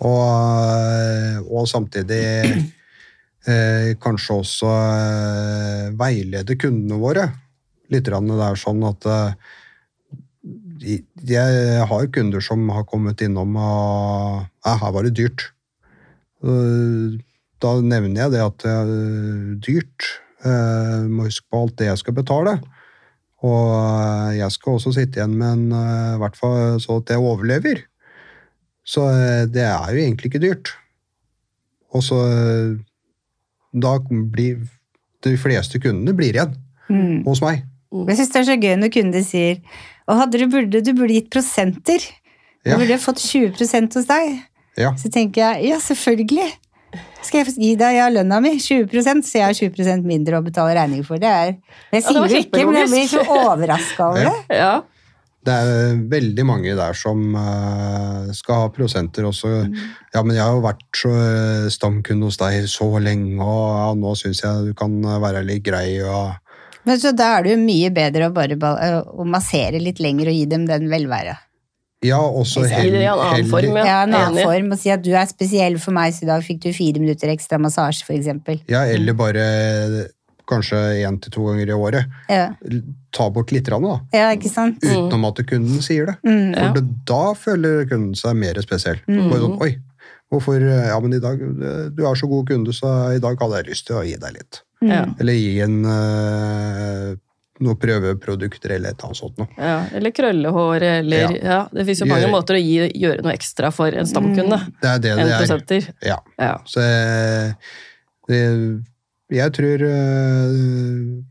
[0.04, 2.24] Og, og samtidig
[4.02, 7.28] kanskje også eh, veilede kundene våre.
[7.94, 8.18] Litt det
[8.50, 9.34] er sånn at eh,
[11.26, 15.52] jeg har kunder som har kommet innom og ja, her var det dyrt.
[16.44, 17.22] Eh,
[17.64, 18.90] Da nevner jeg det at det er
[19.64, 20.08] dyrt.
[20.46, 22.58] Eh, Må huske på alt det jeg skal betale.
[23.46, 27.14] Og eh, jeg skal også sitte igjen med en, eh, i hvert fall så at
[27.14, 27.86] jeg overlever.
[28.86, 30.74] Så eh, det er jo egentlig ikke dyrt.
[31.96, 32.76] Og så eh,
[33.76, 34.62] Da blir
[35.26, 36.56] de fleste kundene blir igjen
[36.90, 37.24] Mm.
[37.26, 37.64] hos meg.
[37.92, 39.58] Jeg syns det er så gøy når kunder sier
[40.08, 42.00] og hadde du, burde, du burde gitt prosenter.
[42.64, 42.78] Du Ja.
[42.78, 44.44] burde fått 20% hos deg.
[44.78, 44.92] Ja.
[44.94, 46.52] Så tenker jeg ja, selvfølgelig.
[47.24, 48.52] Skal jeg gi deg ja, lønna mi?
[48.62, 51.18] 20% så jeg har 20% mindre å betale regning for.
[51.18, 51.56] Det er,
[51.92, 54.30] jeg Ja, det sier ikke, men jeg blir så overraska over Ja.
[54.48, 54.58] det.
[54.58, 54.82] ja.
[55.46, 59.52] Det er veldig mange der som eh, skal ha prosenter også.
[60.16, 61.12] Ja, men jeg har jo vært så
[61.74, 66.00] stamkunde hos deg så lenge, og ja, nå syns jeg du kan være litt grei.
[66.02, 66.34] og
[66.88, 68.58] Men så da er det jo mye bedre å bare
[69.06, 71.46] å massere litt lenger og gi dem den velværet.
[72.06, 74.02] Ja, også det i en annen form, Ja, ja.
[74.04, 74.50] en annen ja.
[74.50, 77.02] form, og si at du er spesiell for meg, så i dag fikk du fire
[77.02, 78.60] minutter ekstra massasje, eksempel.
[78.70, 79.46] Ja, eller bare
[80.50, 82.12] kanskje én til to ganger i året.
[82.30, 82.50] Ja,
[83.16, 83.98] Ta bort litt, grann, da.
[84.12, 84.84] ja ikke sant?
[84.84, 86.16] Utenom at kunden sier det.
[86.28, 86.50] Mm.
[86.58, 89.00] For det, da føler kunden seg mer spesiell.
[89.08, 89.70] Bare sånn, Oi,
[90.34, 91.40] hvorfor Ja, men i dag
[91.96, 94.36] Du er så god kunde, så i dag hadde jeg lyst til å gi deg
[94.36, 94.60] litt.
[94.84, 95.06] Ja.
[95.24, 97.14] Eller gi en eh,
[97.64, 99.48] noen prøveprodukter eller et eller annet sånt noe.
[99.56, 101.30] Ja, eller krøllehår, eller Ja.
[101.40, 101.60] ja.
[101.72, 104.90] Det fins jo mange Gjør- måter å gi, gjøre noe ekstra for en stamkunde Det
[104.92, 105.94] er det det er.
[106.04, 106.18] Ja.
[106.38, 106.58] Ja.
[106.68, 107.54] Så eh,
[108.28, 108.42] det,
[109.36, 110.60] jeg tror eh,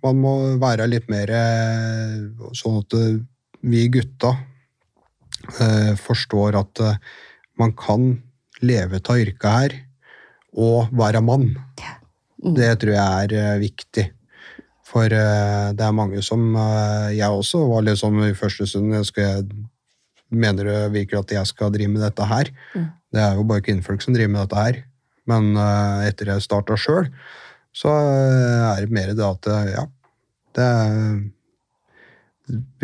[0.05, 2.21] man må være litt mer eh,
[2.57, 3.23] sånn at eh,
[3.65, 4.37] vi gutta
[6.01, 6.81] forstår at
[7.61, 8.07] man kan
[8.65, 9.75] leve av yrket her
[10.57, 11.51] og være mann.
[12.41, 14.07] Det tror jeg er viktig.
[14.89, 16.57] For det er mange som
[17.13, 19.61] Jeg også var litt sånn i første stund jeg skal jeg,
[20.33, 22.49] Mener du virkelig at jeg skal drive med dette her?
[23.13, 24.81] Det er jo bare kvinnfolk som driver med dette her.
[25.29, 27.09] Men uh, etter jeg starta sjøl,
[27.75, 29.87] så eh, er det mer det at eh, ja,
[30.55, 30.69] det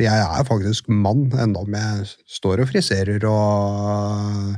[0.00, 4.54] Jeg er faktisk mann, enda om jeg står og friserer og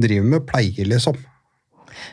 [0.00, 1.18] driver med pleie, liksom.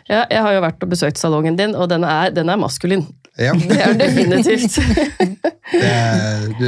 [0.10, 3.05] ja, jeg har jo vært og besøkt salongen din, og den er, den er maskulin.
[3.39, 4.76] Ja, Det er definitivt.
[5.72, 6.68] det, du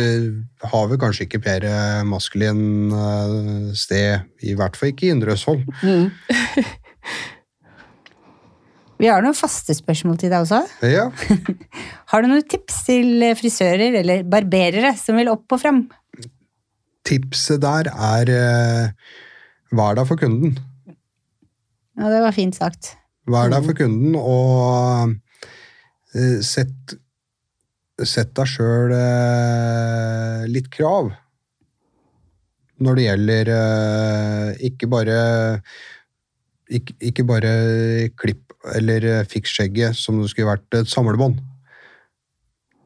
[0.64, 1.68] har vel kanskje ikke mer
[2.08, 5.68] maskulin eh, sted, i hvert fall ikke i Indre Østfold.
[5.84, 6.08] Mm.
[9.00, 10.64] Vi har noen faste spørsmål til deg også.
[10.84, 11.08] Ja,
[12.12, 15.86] Har du noen tips til frisører eller barberere som vil opp og fram?
[17.10, 18.32] tipset der er
[19.70, 20.58] hva vær der for kunden.
[22.00, 22.94] Ja, det var fint sagt.
[23.30, 25.14] Vær der for kunden, og
[26.16, 26.96] eh, sett,
[28.02, 28.96] sett deg sjøl
[30.50, 31.12] litt krav.
[32.80, 35.18] Når det gjelder eh, ikke bare
[36.70, 37.54] ikke, ikke bare
[38.18, 41.40] klipp eller fiksskjegget skjegget som det skulle vært et samlebånd.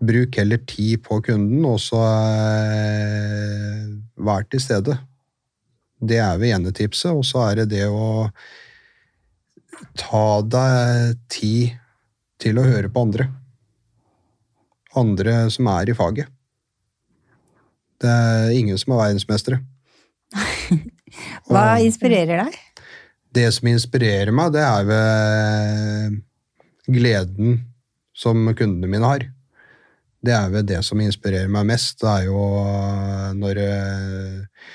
[0.04, 3.88] Bruk heller tid på kunden, og så eh,
[4.20, 4.98] vær til stede.
[6.04, 8.28] Det er vel ene tipset, og så er det det å
[10.00, 11.80] ta deg tid
[12.44, 13.30] til å høre på andre.
[15.00, 16.28] Andre som er i faget.
[18.04, 19.62] Det er ingen som er verdensmestere.
[21.48, 22.60] Hva inspirerer deg?
[23.34, 26.20] Det som inspirerer meg, det er ved
[26.94, 27.62] gleden
[28.14, 29.28] som kundene mine har.
[30.24, 32.00] Det er vel det som inspirerer meg mest.
[32.04, 32.44] Det er jo
[33.40, 34.68] når eh,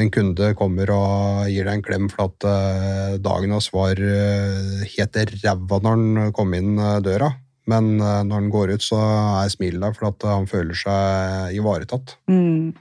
[0.00, 4.84] en kunde kommer og gir deg en klem for at eh, dagen hans var eh,
[4.94, 7.32] helt ræva når han kom inn eh, døra.
[7.70, 9.00] Men eh, når han går ut, så
[9.42, 12.16] er smilet der for at han føler seg ivaretatt.
[12.30, 12.72] Mm.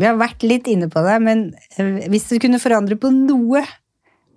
[0.00, 3.62] Vi har vært litt inne på det, men eh, hvis du kunne forandre på noe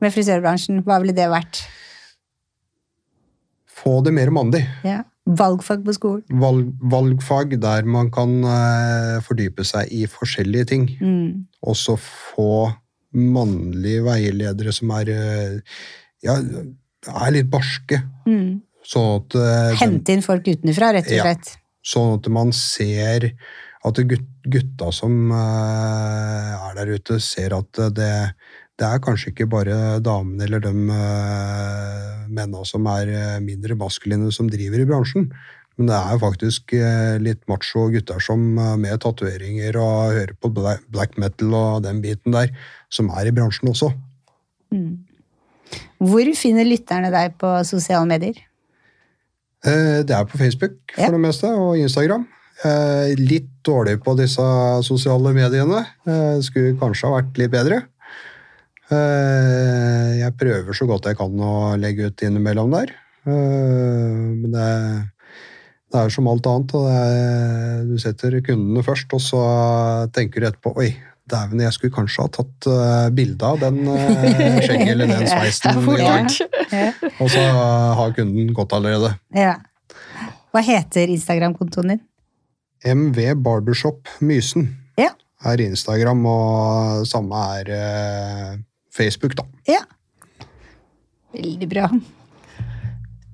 [0.06, 1.64] med frisørbransjen, hva ville det vært?
[3.76, 4.64] Få det mer mandig.
[4.86, 5.02] Ja.
[5.26, 6.24] Valgfag på skolen?
[6.42, 10.86] Valg, valgfag der man kan eh, fordype seg i forskjellige ting.
[11.02, 11.46] Mm.
[11.66, 12.50] Og så få
[13.16, 15.58] mannlige veiledere som er eh,
[16.26, 18.04] ja, er litt barske.
[18.30, 18.62] Mm.
[18.86, 21.26] Sånn at, eh, Hente inn folk utenfra, rett og Ja.
[21.32, 21.56] slett.
[21.86, 23.32] sånn at man ser
[23.86, 28.34] at gut- gutta som er der ute, ser at det,
[28.80, 34.32] det er kanskje ikke bare damene eller de uh, mennene som er eh, mindre maskuline
[34.36, 35.30] som driver i bransjen.
[35.78, 40.52] Men det er faktisk eh, litt macho gutter som eh, med tatoveringer og hører på
[40.56, 42.52] black metal og den biten der,
[42.92, 43.92] som er i bransjen også.
[44.76, 44.94] Mm.
[46.04, 48.40] Hvor finner lytterne deg på sosiale medier?
[49.66, 51.12] Eh, Det er på Facebook for Ja.
[51.12, 52.28] det meste, og Instagram.
[52.64, 54.44] Eh, Litt dårlig på disse
[54.84, 55.86] sosiale mediene.
[56.08, 57.84] Eh, Skulle kanskje ha vært litt bedre.
[58.94, 62.92] Eh, Jeg prøver så godt jeg kan å legge ut innimellom der.
[63.26, 64.70] Eh, Men det,
[65.92, 66.74] det er som alt annet.
[66.92, 69.42] Er, du setter kundene først, og så
[70.16, 70.92] tenker du etterpå Oi,
[71.30, 73.80] dæven, jeg skulle kanskje ha tatt eh, bilde av den
[74.62, 76.36] skjegget eller den sveisen i dag.
[76.76, 76.92] Ja.
[77.20, 77.42] Og så
[78.02, 79.16] har kunden gått allerede.
[79.36, 79.56] ja.
[80.56, 82.00] Hva heter Instagram-kontoen din?
[82.88, 85.10] MV Barbershop Mysen Ja.
[85.44, 87.72] er Instagram, og samme er
[88.96, 89.46] Facebook, da.
[89.70, 89.82] Ja.
[91.36, 91.90] Veldig bra.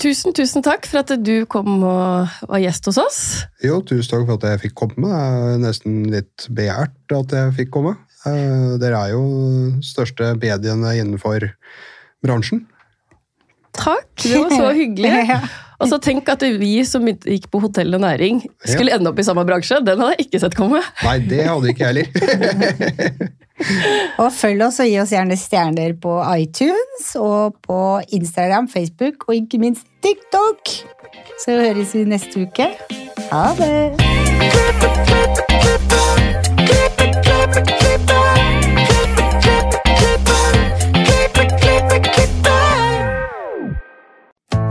[0.01, 3.19] Tusen, tusen takk for at du kom og var gjest hos oss.
[3.61, 5.11] Jo, tusen takk for at jeg fikk komme.
[5.11, 7.93] Det er nesten litt begjært at jeg fikk komme.
[8.25, 9.21] Eh, Dere er jo
[9.85, 11.45] største mediene innenfor
[12.25, 12.65] bransjen.
[13.77, 15.13] Takk, det var så hyggelig.
[15.81, 19.45] Altså, Tenk at vi som gikk på hotell og næring, skulle ende opp i samme
[19.47, 19.81] bransje.
[19.85, 20.81] Den hadde jeg ikke sett komme.
[21.05, 22.07] Nei, det hadde ikke jeg heller.
[24.21, 27.79] og følg oss og gi oss gjerne stjerner på iTunes og på
[28.13, 30.61] Instagram, Facebook og ikke minst TikTok.
[31.41, 32.67] Så høres vi neste uke.
[33.31, 33.71] Ha det!